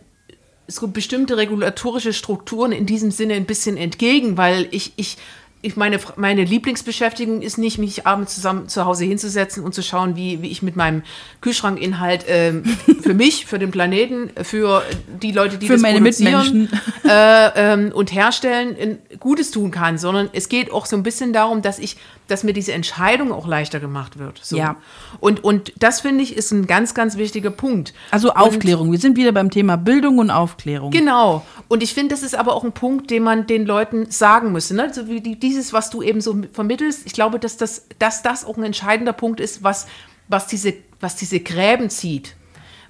[0.66, 5.18] so bestimmte regulatorische Strukturen in diesem Sinne ein bisschen entgegen, weil ich, ich
[5.64, 10.16] ich meine, meine Lieblingsbeschäftigung ist nicht, mich abends zusammen zu Hause hinzusetzen und zu schauen,
[10.16, 11.04] wie, wie ich mit meinem
[11.42, 12.64] Kühlschrankinhalt ähm,
[13.02, 14.84] für mich, für den Planeten, für
[15.22, 16.70] die Leute, die für das meine produzieren
[17.08, 21.62] äh, ähm, und herstellen, Gutes tun kann, sondern es geht auch so ein bisschen darum,
[21.62, 21.98] dass ich
[22.32, 24.40] dass mir diese Entscheidung auch leichter gemacht wird.
[24.44, 24.58] So.
[24.58, 24.78] Ja.
[25.20, 27.94] Und, und das finde ich ist ein ganz, ganz wichtiger Punkt.
[28.10, 28.88] Also Aufklärung.
[28.88, 30.92] Und, Wir sind wieder beim Thema Bildung und Aufklärung.
[30.92, 31.46] Genau.
[31.68, 34.76] Und ich finde, das ist aber auch ein Punkt, den man den Leuten sagen müsste.
[34.76, 34.84] Ne?
[34.84, 38.46] Also wie die, dieses, was du eben so vermittelst, ich glaube, dass das, dass das
[38.46, 39.88] auch ein entscheidender Punkt ist, was,
[40.28, 42.36] was, diese, was diese Gräben zieht.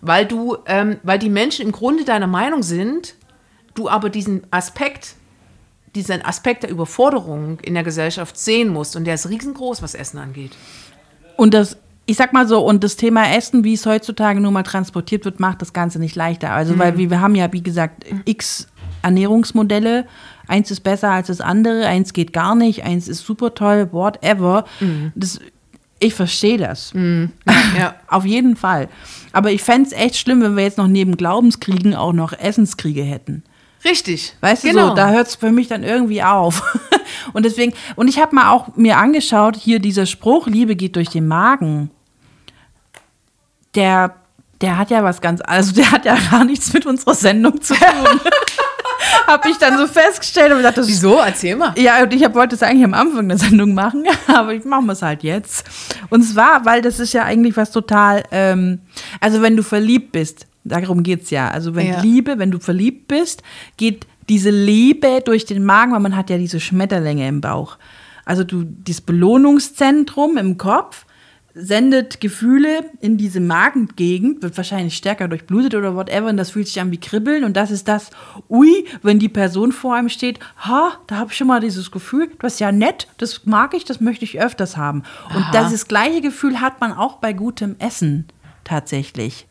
[0.01, 3.15] Weil du, ähm, weil die Menschen im Grunde deiner Meinung sind,
[3.73, 5.15] du aber diesen Aspekt
[5.95, 8.95] diesen Aspekt der Überforderung in der Gesellschaft sehen musst.
[8.95, 10.51] Und der ist riesengroß, was Essen angeht.
[11.37, 14.63] Und das, ich sag mal so, und das Thema Essen, wie es heutzutage nun mal
[14.63, 16.51] transportiert wird, macht das Ganze nicht leichter.
[16.51, 16.79] Also, mhm.
[16.79, 18.67] weil wir, wir haben ja, wie gesagt, x
[19.01, 20.05] Ernährungsmodelle.
[20.47, 24.65] Eins ist besser als das andere, eins geht gar nicht, eins ist super toll, whatever.
[24.79, 25.11] Mhm.
[25.15, 25.39] Das,
[25.99, 26.93] ich verstehe das.
[26.93, 27.31] Mhm.
[27.77, 27.95] Ja.
[28.07, 28.89] Auf jeden Fall.
[29.31, 33.03] Aber ich fände es echt schlimm, wenn wir jetzt noch neben Glaubenskriegen auch noch Essenskriege
[33.03, 33.43] hätten.
[33.83, 34.35] Richtig.
[34.41, 34.81] Weißt genau.
[34.81, 36.63] du so, da hört es für mich dann irgendwie auf.
[37.33, 41.09] und deswegen, und ich habe mal auch mir angeschaut, hier dieser Spruch, Liebe geht durch
[41.09, 41.89] den Magen.
[43.75, 44.15] Der,
[44.61, 47.73] der hat ja was ganz, also der hat ja gar nichts mit unserer Sendung zu
[47.73, 48.19] tun.
[49.27, 51.17] habe ich dann so festgestellt und das Wieso?
[51.17, 51.73] Erzähl mal.
[51.77, 54.91] Ja, und ich hab, wollte es eigentlich am Anfang der Sendung machen, aber ich mache
[54.91, 55.65] es halt jetzt.
[56.09, 58.79] Und zwar, weil das ist ja eigentlich was total, ähm,
[59.19, 61.49] also wenn du verliebt bist, Darum geht es ja.
[61.49, 62.01] Also wenn Ja.
[62.01, 63.43] Liebe, wenn du verliebt bist,
[63.77, 67.77] geht diese Liebe durch den Magen, weil man hat ja diese Schmetterlinge im Bauch.
[68.25, 71.05] Also du, dieses Belohnungszentrum im Kopf
[71.53, 76.79] sendet Gefühle in diese Magengegend, wird wahrscheinlich stärker durchblutet oder whatever und das fühlt sich
[76.79, 78.09] an wie Kribbeln und das ist das,
[78.49, 82.31] ui, wenn die Person vor einem steht, ha, da habe ich schon mal dieses Gefühl,
[82.39, 85.03] das ist ja nett, das mag ich, das möchte ich öfters haben.
[85.35, 85.63] Und Aha.
[85.63, 88.27] dieses gleiche Gefühl hat man auch bei gutem Essen
[88.63, 89.47] tatsächlich.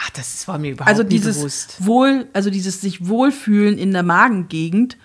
[0.00, 1.76] Ach, das war mir überhaupt Also nie dieses bewusst.
[1.84, 4.96] Wohl, also dieses sich wohlfühlen in der Magengegend,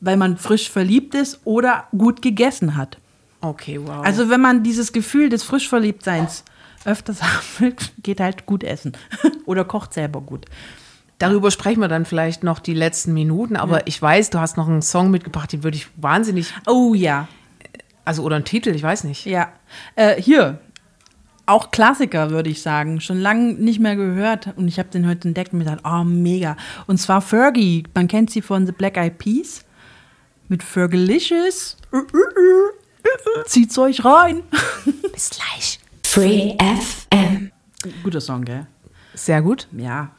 [0.00, 2.98] weil man frisch verliebt ist oder gut gegessen hat.
[3.40, 4.04] Okay, wow.
[4.04, 6.44] Also wenn man dieses Gefühl des Frischverliebtseins
[6.84, 8.92] öfters haben will, geht halt gut essen
[9.46, 10.44] oder kocht selber gut.
[11.18, 14.68] Darüber sprechen wir dann vielleicht noch die letzten Minuten, aber ich weiß, du hast noch
[14.68, 17.28] einen Song mitgebracht, den würde ich wahnsinnig, Oh ja,
[18.04, 19.24] also oder einen Titel, ich weiß nicht.
[19.24, 19.52] ja.
[19.96, 20.60] Äh, hier,
[21.50, 23.00] auch Klassiker, würde ich sagen.
[23.00, 26.04] Schon lange nicht mehr gehört und ich habe den heute entdeckt und mir gedacht, oh,
[26.04, 26.56] mega.
[26.86, 29.64] Und zwar Fergie, man kennt sie von The Black Eyed Peas
[30.48, 31.76] mit Fergalicious.
[33.46, 34.42] Zieht's euch rein.
[35.12, 35.80] Bis gleich.
[36.04, 37.50] Free FM.
[38.02, 38.66] Guter Song, gell?
[39.14, 39.68] Sehr gut.
[39.72, 40.10] Ja,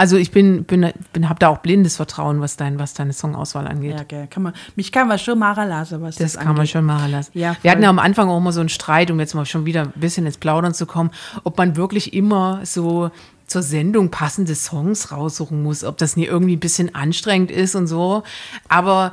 [0.00, 3.68] Also ich bin, bin, bin habe da auch blindes Vertrauen, was, dein, was deine Songauswahl
[3.68, 3.98] angeht.
[3.98, 4.28] ja, gell.
[4.28, 7.10] Kann man, mich kann man schon machen lassen, was das, Das kann man schon machen
[7.10, 7.32] lassen.
[7.34, 7.54] Ja.
[7.60, 9.82] Wir hatten ja am Anfang auch immer so einen Streit, um jetzt mal schon wieder
[9.82, 11.10] ein bisschen ins Plaudern zu kommen,
[11.44, 13.10] ob man wirklich immer so
[13.46, 17.86] zur Sendung passende Songs raussuchen muss, ob das nie irgendwie ein bisschen anstrengend ist und
[17.86, 18.22] so.
[18.68, 19.12] Aber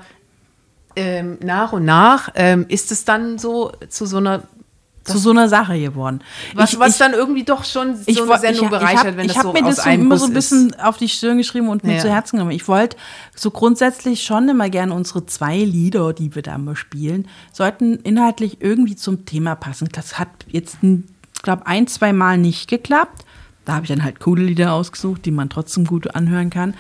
[0.96, 4.44] ähm, nach und nach ähm, ist es dann so zu so einer,
[5.08, 6.22] zu so einer Sache geworden.
[6.54, 9.08] was, Ich- was ich- dann irgendwie doch schon so ich, eine Sendung ich, bereichert, ich
[9.08, 10.36] hab, wenn ich das hab so mir das so immer Guss so ein ist.
[10.36, 12.00] bisschen auf die Stirn geschrieben und mir Ja.
[12.02, 12.52] zu Herzen genommen.
[12.52, 12.98] Ich wollte
[13.36, 18.58] so grundsätzlich schon immer gerne unsere zwei Lieder, die wir da immer spielen, sollten inhaltlich
[18.62, 19.90] irgendwie zum Thema passen.
[19.92, 20.78] Das hat jetzt,
[21.44, 23.24] glaube ein, zwei Mal nicht geklappt.
[23.68, 26.74] Da habe ich dann halt coole Lieder ausgesucht, die man trotzdem gut anhören kann.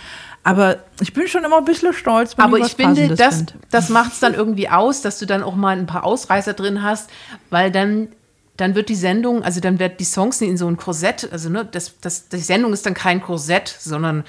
[0.43, 3.55] Aber ich bin schon immer ein bisschen stolz, wenn Aber ich ich finde, das, find.
[3.71, 6.83] das macht es dann irgendwie aus, dass du dann auch mal ein paar Ausreißer drin
[6.83, 7.09] hast,
[7.49, 8.07] weil dann,
[8.55, 11.49] dann wird die Sendung, also dann wird die Songs nicht in so ein Korsett, also
[11.49, 14.23] ne, das, das, die Sendung ist dann kein Korsett, sondern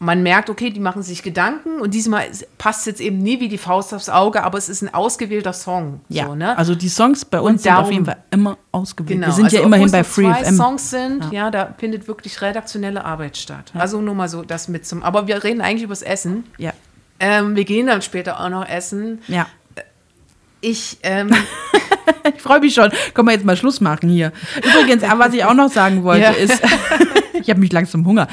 [0.00, 2.26] man merkt, okay, die machen sich Gedanken und diesmal
[2.56, 5.52] passt es jetzt eben nie wie die Faust aufs Auge, aber es ist ein ausgewählter
[5.52, 6.00] Song.
[6.08, 6.56] Ja, so, ne?
[6.56, 9.16] also die Songs bei uns sind darum- auf jeden Fall immer ausgewählt.
[9.20, 10.56] Genau, Wir sind ja also immerhin obwohl bei Free zwei FM.
[10.56, 11.50] Songs sind, ja.
[11.50, 13.72] da findet wirklich redaktionelle Arbeit statt.
[13.74, 15.02] Also nur mal so das mit zum.
[15.02, 16.44] Aber wir reden eigentlich übers Essen.
[16.58, 16.72] Ja,
[17.18, 19.20] Ähm, wir gehen dann später auch noch essen.
[19.26, 19.46] ja.
[20.60, 21.30] Ich, ähm,
[22.36, 22.90] Ich freue mich schon.
[23.14, 24.32] Können wir jetzt mal Schluss machen hier.
[24.58, 26.30] Übrigens, aber was ich auch noch sagen wollte, Ja.
[26.30, 26.60] ist,
[27.40, 28.26] ich habe mich langsam Hunger.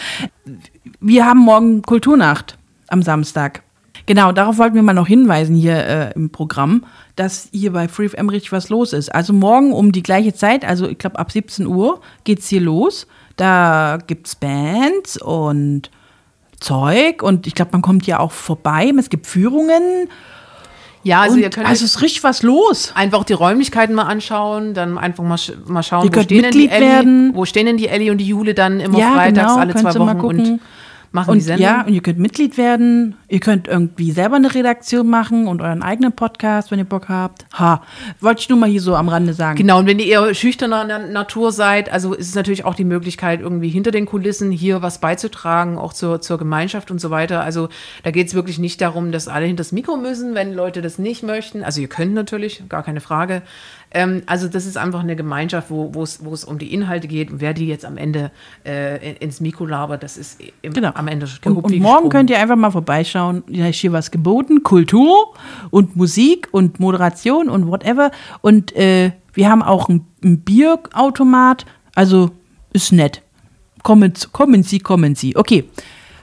[1.07, 3.61] Wir haben morgen Kulturnacht am Samstag.
[4.07, 6.83] Genau, darauf wollten wir mal noch hinweisen hier äh, im Programm,
[7.15, 9.13] dass hier bei FreeFM richtig was los ist.
[9.13, 13.05] Also morgen um die gleiche Zeit, also ich glaube ab 17 Uhr geht's hier los.
[13.35, 15.91] Da gibt's Bands und
[16.59, 18.91] Zeug und ich glaube, man kommt hier auch vorbei.
[18.97, 20.09] Es gibt Führungen.
[21.03, 22.93] ja, also und, ihr könnt also es ist richtig was los.
[22.95, 25.37] einfach die Räumlichkeiten mal anschauen, dann einfach mal,
[25.67, 27.31] mal schauen, Ihr wo stehen, denn die Mitglied Elli, werden.
[27.35, 29.93] wo stehen denn die Elli und die Jule dann immer Ja, freitags genau, alle zwei
[29.99, 30.59] Wochen und.
[31.15, 31.63] Machen Und die Sendung.
[31.65, 33.15] ja, und ihr könnt Mitglied werden.
[33.27, 37.45] Ihr könnt irgendwie selber eine Redaktion machen und euren eigenen Podcast, wenn ihr Bock habt.
[37.57, 37.81] Ha,
[38.21, 39.57] wollte ich nur mal hier so am Rande sagen.
[39.57, 42.83] Genau, und wenn ihr eher schüchterner Na- Natur seid, also ist es natürlich auch die
[42.83, 47.41] Möglichkeit, irgendwie hinter den Kulissen hier was beizutragen, auch zur, zur Gemeinschaft und so weiter.
[47.41, 47.69] Also
[48.03, 50.99] da geht es wirklich nicht darum, dass alle hinter das Mikro müssen, wenn Leute das
[50.99, 51.63] nicht möchten.
[51.63, 53.41] Also ihr könnt natürlich, gar keine Frage.
[53.95, 57.53] Ähm, also das ist einfach eine Gemeinschaft, wo es um die Inhalte geht und wer
[57.53, 58.29] die jetzt am Ende
[58.65, 60.91] äh, in- ins Mikro labert, das ist im, Genau.
[60.93, 63.43] am Ende Und, und morgen könnt ihr einfach mal vorbeischauen.
[63.47, 64.63] Da ist hier was geboten.
[64.63, 65.33] Kultur
[65.71, 68.11] und Musik und Moderation und whatever.
[68.41, 71.65] Und äh, wir haben auch ein, ein Bierautomat.
[71.95, 72.31] Also
[72.73, 73.21] ist nett.
[73.83, 75.35] Kommen, kommen Sie, kommen Sie.
[75.37, 75.63] Okay.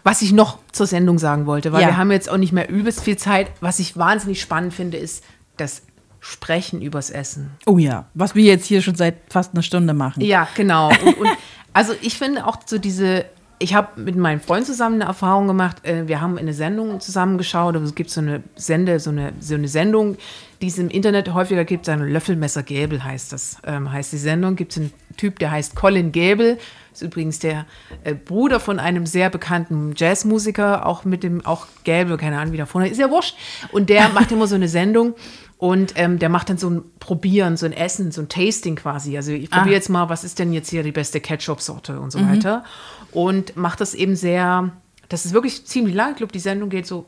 [0.04, 1.88] Was ich noch zur Sendung sagen wollte, weil Ja.
[1.88, 3.50] wir haben jetzt auch nicht mehr übelst viel Zeit.
[3.60, 5.22] Was ich wahnsinnig spannend finde, ist
[5.56, 5.82] das
[6.24, 7.50] Sprechen übers Essen.
[7.66, 10.20] Oh ja, was wir jetzt hier schon seit fast einer Stunde machen.
[10.20, 10.88] Ja, genau.
[11.04, 11.28] Und, und
[11.72, 13.24] also ich finde auch so diese,
[13.58, 15.84] ich habe mit meinem Freund zusammen eine Erfahrung gemacht.
[15.84, 17.74] Äh, wir haben eine Sendung zusammengeschaut.
[17.74, 20.16] Es gibt so eine Sende, so eine, so eine Sendung,
[20.62, 21.88] die es im Internet häufiger gibt.
[21.88, 23.58] Eine Löffelmesser Gäbel heißt das.
[23.66, 24.56] Ähm, heißt die Sendung.
[24.56, 26.56] Gibt es einen Typ, der heißt Colin Gäbel.
[26.92, 27.66] Ist übrigens der
[28.04, 32.58] äh, Bruder von einem sehr bekannten Jazzmusiker, auch mit dem, auch Gäbel, keine Ahnung, wie
[32.58, 33.36] der vorne ist ja wurscht.
[33.72, 35.14] Und der macht immer so eine Sendung.
[35.58, 39.16] Und ähm, der macht dann so ein Probieren, so ein Essen, so ein Tasting quasi.
[39.16, 42.18] Also ich probiere jetzt mal, was ist denn jetzt hier die beste Ketchup-Sorte und so
[42.20, 42.64] weiter.
[43.12, 44.70] Und macht das eben sehr,
[45.08, 46.12] das ist wirklich ziemlich lang.
[46.12, 47.06] Ich glaube, die Sendung geht so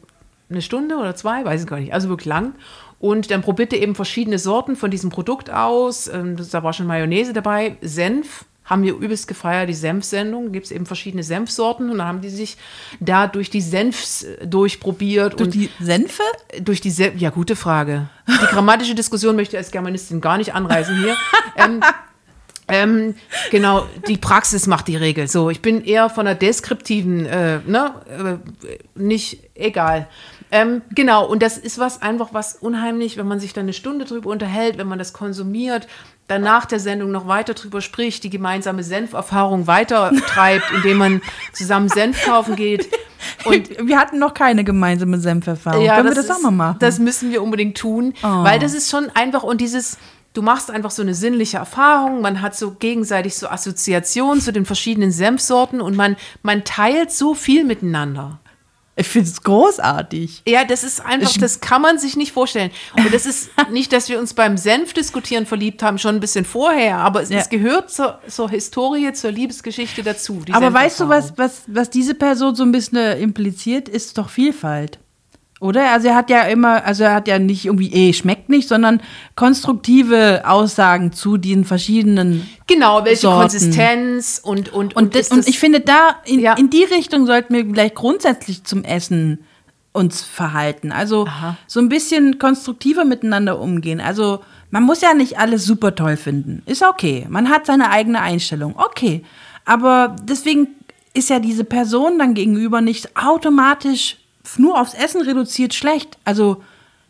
[0.50, 1.92] eine Stunde oder zwei, weiß ich gar nicht.
[1.92, 2.55] Also wirklich lang.
[2.99, 6.09] Und dann probiert er eben verschiedene Sorten von diesem Produkt aus.
[6.09, 10.53] Ähm, da war schon Mayonnaise dabei, Senf, haben wir übelst gefeiert, die Senfsendung.
[10.53, 12.57] Gibt es eben verschiedene Senfsorten und dann haben die sich
[12.99, 15.34] da durch die Senfs durchprobiert.
[15.34, 16.22] Durch und die Senfe?
[16.61, 18.09] durch die Senf ja, gute Frage.
[18.26, 21.14] Die grammatische Diskussion möchte ich als Germanistin gar nicht anreißen hier.
[21.57, 21.82] ähm,
[22.68, 23.14] ähm,
[23.50, 25.28] genau, die Praxis macht die Regel.
[25.28, 27.94] So, ich bin eher von der deskriptiven, äh, ne,
[28.66, 30.08] äh, nicht egal.
[30.50, 34.04] Ähm, genau, und das ist was einfach was unheimlich, wenn man sich dann eine Stunde
[34.04, 35.88] drüber unterhält, wenn man das konsumiert,
[36.28, 41.88] dann nach der Sendung noch weiter drüber spricht, die gemeinsame Senferfahrung weitertreibt, indem man zusammen
[41.88, 42.88] Senf kaufen geht.
[43.44, 45.86] Und wir hatten noch keine gemeinsame Senferfahrung.
[45.86, 46.76] Können wir das auch ist- mal machen?
[46.78, 49.96] Das müssen wir unbedingt tun, weil das ist schon einfach und dieses
[50.35, 54.66] Du machst einfach so eine sinnliche Erfahrung, man hat so gegenseitig so Assoziationen zu den
[54.66, 58.41] verschiedenen Senfsorten und man, man teilt so viel miteinander.
[58.97, 60.43] ich finde es großartig.
[60.47, 62.72] Ja, das ist einfach, das kann man sich nicht vorstellen.
[62.97, 66.97] Und das ist nicht, dass wir uns beim Senfdiskutieren verliebt haben, schon ein bisschen vorher,
[66.99, 67.39] aber es, Ja.
[67.39, 70.43] es gehört zur, zur Historie, zur Liebesgeschichte dazu.
[70.53, 74.99] Aber weißt du, was, was, was diese Person so ein bisschen impliziert, ist doch Vielfalt.
[75.64, 75.90] Oder?
[75.92, 79.00] Also er hat ja immer, also er hat ja nicht irgendwie, eh, schmeckt nicht, sondern
[79.34, 82.46] konstruktive Aussagen zu den verschiedenen.
[82.66, 83.40] Genau, welche Sorten.
[83.40, 86.54] Konsistenz und und Und, und das- ich finde, da in, Ja.
[86.54, 89.38] in die Richtung sollten wir vielleicht grundsätzlich zum Essen
[89.92, 90.92] uns verhalten.
[90.92, 91.56] Also Aha.
[91.66, 94.00] so ein bisschen konstruktiver miteinander umgehen.
[94.00, 94.40] Also
[94.70, 96.62] man muss ja nicht alles super toll finden.
[96.66, 97.26] Ist okay.
[97.30, 98.74] Man hat seine eigene Einstellung.
[98.76, 99.22] Okay.
[99.64, 100.66] Aber deswegen
[101.14, 104.16] ist ja diese Person dann gegenüber nicht automatisch
[104.59, 106.18] nur aufs Essen reduziert schlecht.
[106.24, 106.62] Also,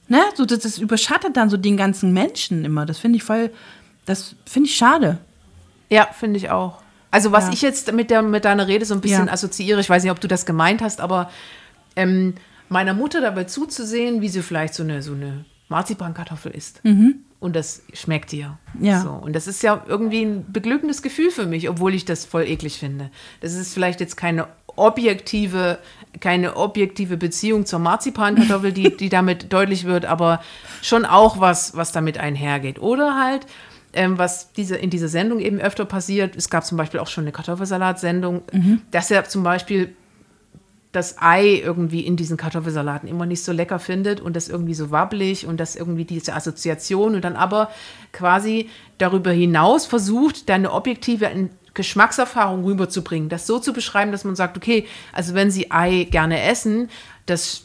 [0.09, 2.87] ne, so das, das überschattet dann so den ganzen Menschen immer.
[2.87, 3.51] Das finde ich voll,
[4.07, 5.19] das finde ich schade.
[5.91, 6.79] Ja, finde ich auch.
[7.11, 7.53] Also was Ja.
[7.53, 9.33] ich jetzt mit, der, mit deiner Rede so ein bisschen Ja.
[9.33, 11.31] assoziiere, ich weiß nicht, ob du das gemeint hast, aber
[11.97, 12.35] ähm,
[12.69, 16.81] meiner Mutter dabei zuzusehen, wie sie vielleicht so eine, so eine Marzipankartoffel isst.
[17.41, 18.59] Und das schmeckt ihr.
[18.75, 18.85] Mhm.
[18.85, 19.01] Ja.
[19.03, 19.11] So.
[19.11, 22.79] Und das ist ja irgendwie ein beglückendes Gefühl für mich, obwohl ich das voll eklig
[22.79, 23.11] finde.
[23.41, 25.79] Das ist vielleicht jetzt keine objektive,
[26.21, 30.41] keine objektive Beziehung zur Marzipankartoffel, die, die damit deutlich wird, aber
[30.83, 32.79] schon auch was, was damit einhergeht.
[32.81, 33.47] Oder halt,
[33.93, 37.25] ähm, was diese, in dieser Sendung eben öfter passiert, es gab zum Beispiel auch schon
[37.25, 38.43] eine Kartoffelsalatsendung,
[38.91, 39.95] dass er zum Beispiel
[40.95, 44.91] das Ei irgendwie in diesen Kartoffelsalaten immer nicht so lecker findet und das irgendwie so
[44.91, 47.71] wabbelig und das irgendwie diese Assoziation und dann aber
[48.13, 48.69] quasi
[48.99, 51.27] darüber hinaus versucht, dann eine objektive
[51.75, 56.43] Geschmackserfahrung rüberzubringen, das so zu beschreiben, dass man sagt, okay, also wenn Sie Ei gerne
[56.43, 56.89] essen,
[57.27, 57.63] das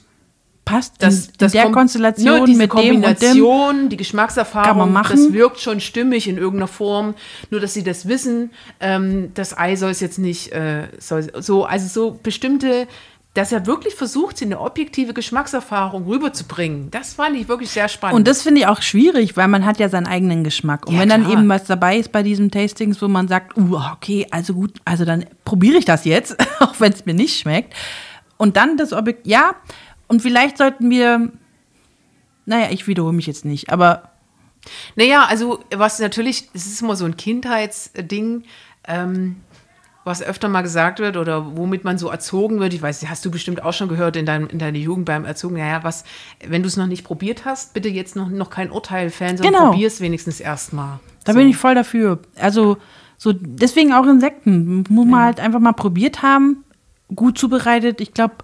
[0.65, 3.01] Passt das, in, das in der kom- Konstellation nur diese mit dem und dem.
[3.01, 7.15] Kombination, die Geschmackserfahrung, das wirkt schon stimmig in irgendeiner Form.
[7.49, 11.65] Nur, dass sie das wissen, ähm, das Ei soll es jetzt nicht, äh, soll, so,
[11.65, 12.87] also so bestimmte,
[13.39, 16.91] dass er wirklich versucht, sie eine objektive Geschmackserfahrung rüberzubringen.
[16.91, 18.17] Das fand ich wirklich sehr spannend.
[18.17, 20.85] Und das finde ich auch schwierig, weil man hat ja seinen eigenen Geschmack.
[20.85, 21.39] Und Ja, wenn dann klar.
[21.39, 25.05] eben was dabei ist bei diesem Tastings, wo man sagt, uh, okay, also gut, also
[25.05, 27.73] dann probiere ich das jetzt, auch wenn es mir nicht schmeckt.
[28.35, 29.55] Und dann das Objekt, ja,
[30.07, 31.31] und vielleicht sollten wir,
[32.45, 34.11] naja, ich wiederhole mich jetzt nicht, aber
[34.97, 38.43] Naja, also was natürlich, es ist immer so ein Kindheitsding,
[38.85, 39.37] ähm,
[40.05, 42.73] was öfter mal gesagt wird oder womit man so erzogen wird.
[42.73, 45.57] Ich weiß, hast du bestimmt auch schon gehört in, deinem, in deiner Jugend beim Erzogen.
[45.57, 46.03] Naja, was,
[46.47, 49.53] wenn du es noch nicht probiert hast, bitte jetzt noch, noch kein Urteil fällen, sondern
[49.53, 49.71] Genau.
[49.71, 50.99] probier es wenigstens erstmal.
[51.25, 51.39] da so.
[51.39, 52.19] bin ich voll dafür.
[52.37, 52.77] Also,
[53.17, 54.85] so, deswegen auch Insekten.
[54.89, 56.63] Muss man halt einfach mal probiert haben,
[57.13, 57.99] gut zubereitet.
[58.01, 58.35] Ich glaube,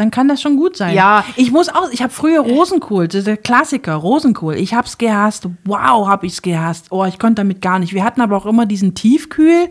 [0.00, 0.94] dann kann das schon gut sein.
[0.94, 1.24] Ja.
[1.36, 4.54] Ich muss auch, ich habe früher Rosenkohl, das ist der Klassiker, Rosenkohl.
[4.56, 5.46] Ich hab's gehasst.
[5.64, 6.86] Wow, hab ich's gehasst.
[6.90, 7.92] Oh, ich konnte damit gar nicht.
[7.92, 9.68] Wir hatten aber auch immer diesen Tiefkühl.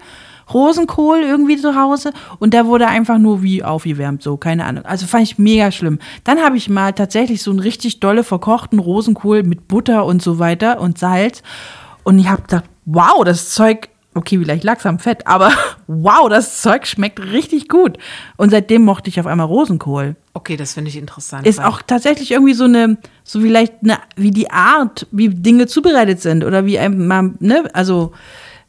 [0.53, 4.83] Rosenkohl irgendwie zu Hause und der wurde einfach nur wie aufgewärmt, so, keine Ahnung.
[4.83, 5.99] Also fand ich mega schlimm.
[6.23, 10.39] Dann habe ich mal tatsächlich so einen richtig dolle verkochten Rosenkohl mit Butter und so
[10.39, 11.43] weiter und Salz
[12.03, 15.51] und ich habe gedacht, wow, das Zeug, okay, vielleicht lag's am Fett, aber
[15.87, 17.97] wow, das Zeug schmeckt richtig gut.
[18.37, 20.15] Und seitdem mochte ich auf einmal Rosenkohl.
[20.33, 21.45] Okay, das finde ich interessant.
[21.45, 26.21] Ist auch tatsächlich irgendwie so eine, so vielleicht eine, wie die Art, wie Dinge zubereitet
[26.21, 27.07] sind oder wie einem,
[27.39, 28.13] ne, also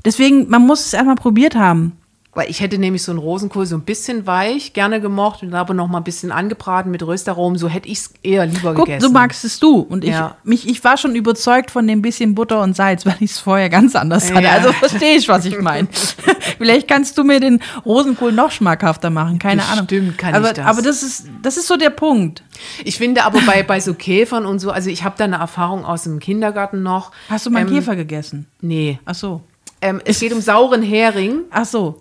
[0.05, 2.00] deswegen, man muss es erstmal probiert haben.
[2.33, 5.75] Weil ich hätte nämlich so einen Rosenkohl so ein bisschen weich gerne gemocht und aber
[5.75, 7.59] noch mal ein bisschen angebraten mit Röstaromen.
[7.59, 9.05] So hätte ich es eher lieber Guck, gegessen.
[9.05, 9.81] so magst es du.
[9.81, 10.37] Und ich, Ja.
[10.45, 13.69] mich, ich war schon überzeugt von dem bisschen Butter und Salz, weil ich es vorher
[13.69, 14.45] ganz anders hatte.
[14.45, 14.53] Ja.
[14.53, 15.89] Also verstehe ich, was ich meine.
[16.59, 19.87] Vielleicht kannst du mir den Rosenkohl noch schmackhafter machen, keine Ahnung.
[19.89, 20.67] Bestimmt kann ich aber, das.
[20.67, 22.45] Aber das ist, das ist so der Punkt.
[22.85, 25.85] Ich finde aber bei, bei so Käfern und so, also ich habe da eine Erfahrung
[25.85, 27.11] aus dem Kindergarten noch.
[27.29, 28.47] Hast du mal Ähm, Käfer gegessen?
[28.61, 29.01] Nee.
[29.05, 29.41] Ach so.
[29.83, 31.99] Ähm, es geht um sauren Hering Ach so.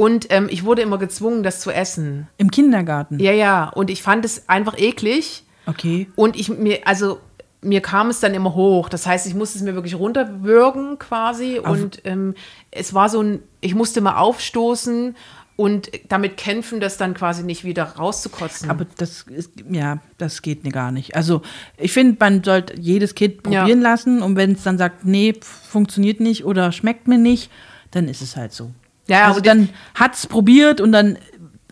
[0.00, 2.26] Und ähm, ich wurde immer gezwungen, das zu essen.
[2.38, 3.18] Im Kindergarten.
[3.20, 3.68] Ja, ja.
[3.68, 5.44] Und ich fand es einfach eklig.
[5.66, 6.08] Okay.
[6.16, 7.18] Und ich mir, also
[7.60, 8.88] mir kam es dann immer hoch.
[8.88, 11.58] Das heißt, ich musste es mir wirklich runterwürgen quasi.
[11.58, 12.34] und ähm,
[12.70, 15.14] es war so ein, ich musste mal aufstoßen
[15.56, 18.70] und damit kämpfen, das dann quasi nicht wieder rauszukotzen.
[18.70, 21.14] Aber das ist, ja, das geht ne gar nicht.
[21.14, 21.42] Also
[21.76, 23.60] ich finde, man sollte jedes Kind Ja.
[23.60, 27.50] probieren lassen und wenn es dann sagt, nee, funktioniert nicht oder schmeckt mir nicht,
[27.90, 28.70] dann ist es halt so.
[29.10, 31.18] Ja, also und dann hat es probiert und dann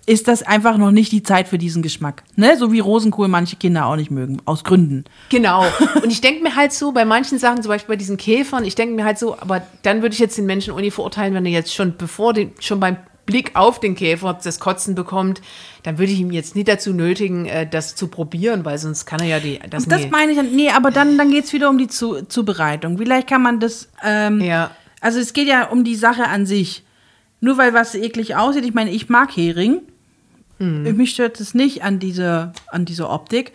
[0.06, 2.22] ist das einfach noch nicht die Zeit für diesen Geschmack.
[2.34, 2.56] Ne?
[2.56, 5.04] So wie Rosenkohl manche Kinder auch nicht mögen, aus Gründen.
[5.28, 5.66] Genau.
[6.02, 8.74] Und ich denke mir halt so, bei manchen Sachen, zum Beispiel bei diesen Käfern, ich
[8.74, 11.52] denke mir halt so, aber dann würde ich jetzt den Menschen Uni verurteilen, wenn er
[11.52, 15.42] jetzt schon bevor den, schon beim Blick auf den Käfer das Kotzen bekommt,
[15.82, 19.20] dann würde ich ihm jetzt nicht dazu nötigen, äh, das zu probieren, weil sonst kann
[19.20, 20.08] er ja die, das, Das nie.
[20.10, 22.96] meine ich dann, nee, aber dann, dann geht es wieder um die Zu Zubereitung.
[22.96, 24.70] Vielleicht kann man das, ähm, Ja.
[25.02, 26.82] also es geht ja um die Sache an sich.
[27.40, 29.82] Nur weil was eklig aussieht, ich meine, ich mag Hering.
[30.60, 33.52] Mich stört es nicht an dieser, an dieser Optik.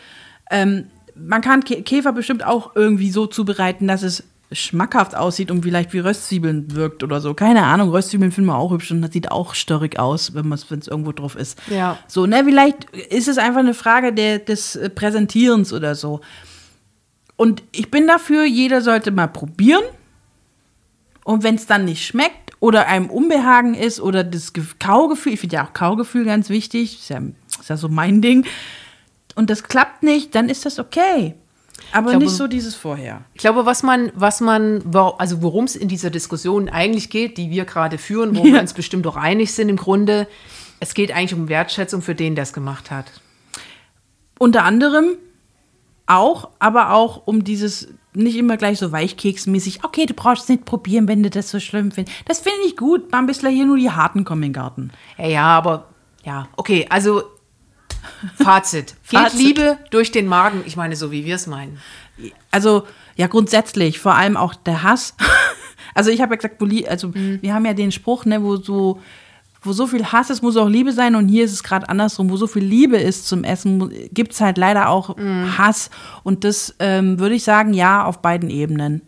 [0.50, 4.24] Ähm, man kann Kä Käfer bestimmt auch irgendwie so zubereiten, dass es
[4.54, 7.34] schmackhaft aussieht und vielleicht wie Röstzwiebeln wirkt oder so.
[7.34, 10.88] Keine Ahnung, Röstzwiebeln finden wir auch hübsch und das sieht auch störrig aus, wenn es
[10.88, 11.60] irgendwo drauf ist.
[11.70, 11.98] Ja.
[12.08, 16.22] So, ne, vielleicht ist es einfach eine Frage der, des äh, Präsentierens oder so.
[17.36, 19.84] Und ich bin dafür, jeder sollte mal probieren.
[21.26, 25.42] Und wenn es dann nicht schmeckt oder einem Unbehagen ist oder das Ge- Kaugefühl, ich
[25.42, 27.22] finde ja auch Kaugefühl ganz wichtig, ist ja,
[27.60, 28.46] ist ja so mein Ding,
[29.36, 31.36] und das klappt nicht, dann ist das okay.
[31.92, 33.26] Aber glaube- nicht so dieses Vorher.
[33.34, 34.82] Ich glaube, was man, was man,
[35.18, 38.74] also worum es in dieser Diskussion eigentlich geht, die wir gerade führen, wo wir uns
[38.74, 40.26] bestimmt auch einig sind im Grunde,
[40.80, 43.08] es geht eigentlich um Wertschätzung für den, der es gemacht hat.
[44.40, 45.18] Unter anderem
[46.06, 50.66] auch, aber auch um dieses nicht immer gleich so weichkeksmäßig, okay, du brauchst es nicht
[50.66, 52.18] probieren, wenn du das so schlimm findest.
[52.26, 53.12] Das finde ich gut.
[53.12, 54.92] Mal bislang hier nur die Harten kommen in den Garten.
[55.18, 55.90] Ja, ja, aber
[56.24, 57.24] ja, okay, also
[58.36, 58.96] Fazit.
[59.10, 59.34] Geht.
[59.34, 61.80] Liebe durch den Magen, ich meine, so wie wir es meinen.
[62.52, 62.86] Also,
[63.16, 65.16] ja, grundsätzlich, vor allem auch der Hass.
[65.96, 66.60] Also, ich habe ja gesagt,
[66.90, 69.00] also, wir haben ja den Spruch, ne, wo so,
[69.64, 71.16] wo so viel Hass ist, muss auch Liebe sein.
[71.16, 74.42] Und hier ist es gerade andersrum, wo so viel Liebe ist zum Essen, gibt es
[74.42, 75.90] halt leider auch Hass.
[76.24, 79.02] Und das ähm, würde ich sagen, ja, auf beiden Ebenen.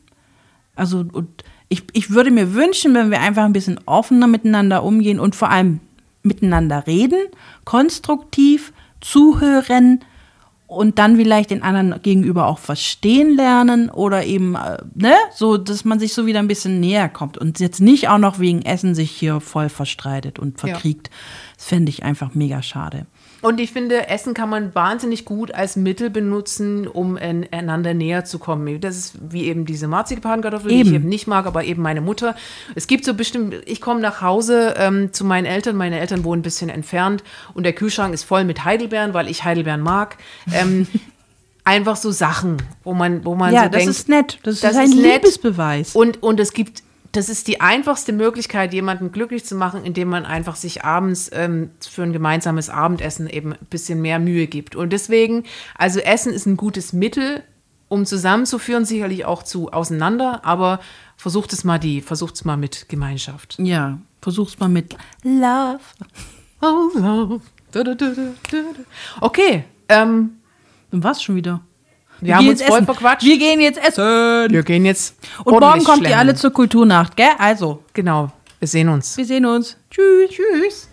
[0.75, 5.19] Also, und ich, ich würde mir wünschen, wenn wir einfach ein bisschen offener miteinander umgehen
[5.19, 5.79] und vor allem
[6.23, 7.19] miteinander reden,
[7.63, 10.03] konstruktiv zuhören
[10.67, 15.85] und dann vielleicht den anderen gegenüber auch verstehen lernen oder eben, äh, ne, so, dass
[15.85, 18.95] man sich so wieder ein bisschen näher kommt und jetzt nicht auch noch wegen Essen
[18.95, 20.67] sich hier voll verstreitet und Ja.
[20.69, 21.09] verkriegt.
[21.55, 23.05] Das fände ich einfach mega schade.
[23.45, 28.25] Und ich finde, Essen kann man wahnsinnig gut als Mittel benutzen, um en- einander näher
[28.25, 28.81] zu kommen.
[28.81, 32.35] Das ist wie eben diese Marzipankartoffel, die ich eben nicht mag, aber eben meine Mutter.
[32.73, 36.39] Es gibt so bestimmt, ich komme nach Hause ähm, zu meinen Eltern, meine Eltern wohnen
[36.39, 37.23] ein bisschen entfernt
[37.53, 40.17] und der Kühlschrank ist voll mit Heidelbeeren, weil ich Heidelbeeren mag.
[40.51, 40.87] Ähm,
[41.63, 44.39] einfach so Sachen, wo man, wo man ja, so das denkt, ist nett.
[44.43, 44.95] Das, das ist ein ist.
[44.95, 45.95] Liebesbeweis.
[45.95, 46.81] Und, und es gibt,
[47.15, 51.69] das ist die einfachste Möglichkeit, jemanden glücklich zu machen, indem man einfach sich abends ähm,
[51.79, 54.75] für ein gemeinsames Abendessen eben ein bisschen mehr Mühe gibt.
[54.75, 55.43] Und deswegen,
[55.77, 57.43] also Essen ist ein gutes Mittel,
[57.87, 60.79] um zusammenzuführen, sicherlich auch zu auseinander, aber
[61.17, 63.57] versucht es mal die, versucht es mal mit Gemeinschaft.
[63.59, 65.79] ja, versuch's mal mit Love.
[66.61, 67.41] Oh, love.
[69.21, 70.37] Okay, ähm,
[70.91, 71.61] Und was schon wieder?
[72.21, 72.85] Wir haben gehen uns jetzt voll essen.
[72.85, 73.23] verquatscht.
[73.25, 74.51] Wir gehen jetzt essen.
[74.51, 76.19] Wir gehen jetzt Und morgen kommt ihr schlemmen.
[76.19, 77.27] alle zur Kulturnacht, gell?
[77.37, 79.17] Also, Genau, wir sehen uns.
[79.17, 79.77] wir sehen uns.
[79.91, 80.29] Tschüss.
[80.31, 80.89] Tschüss.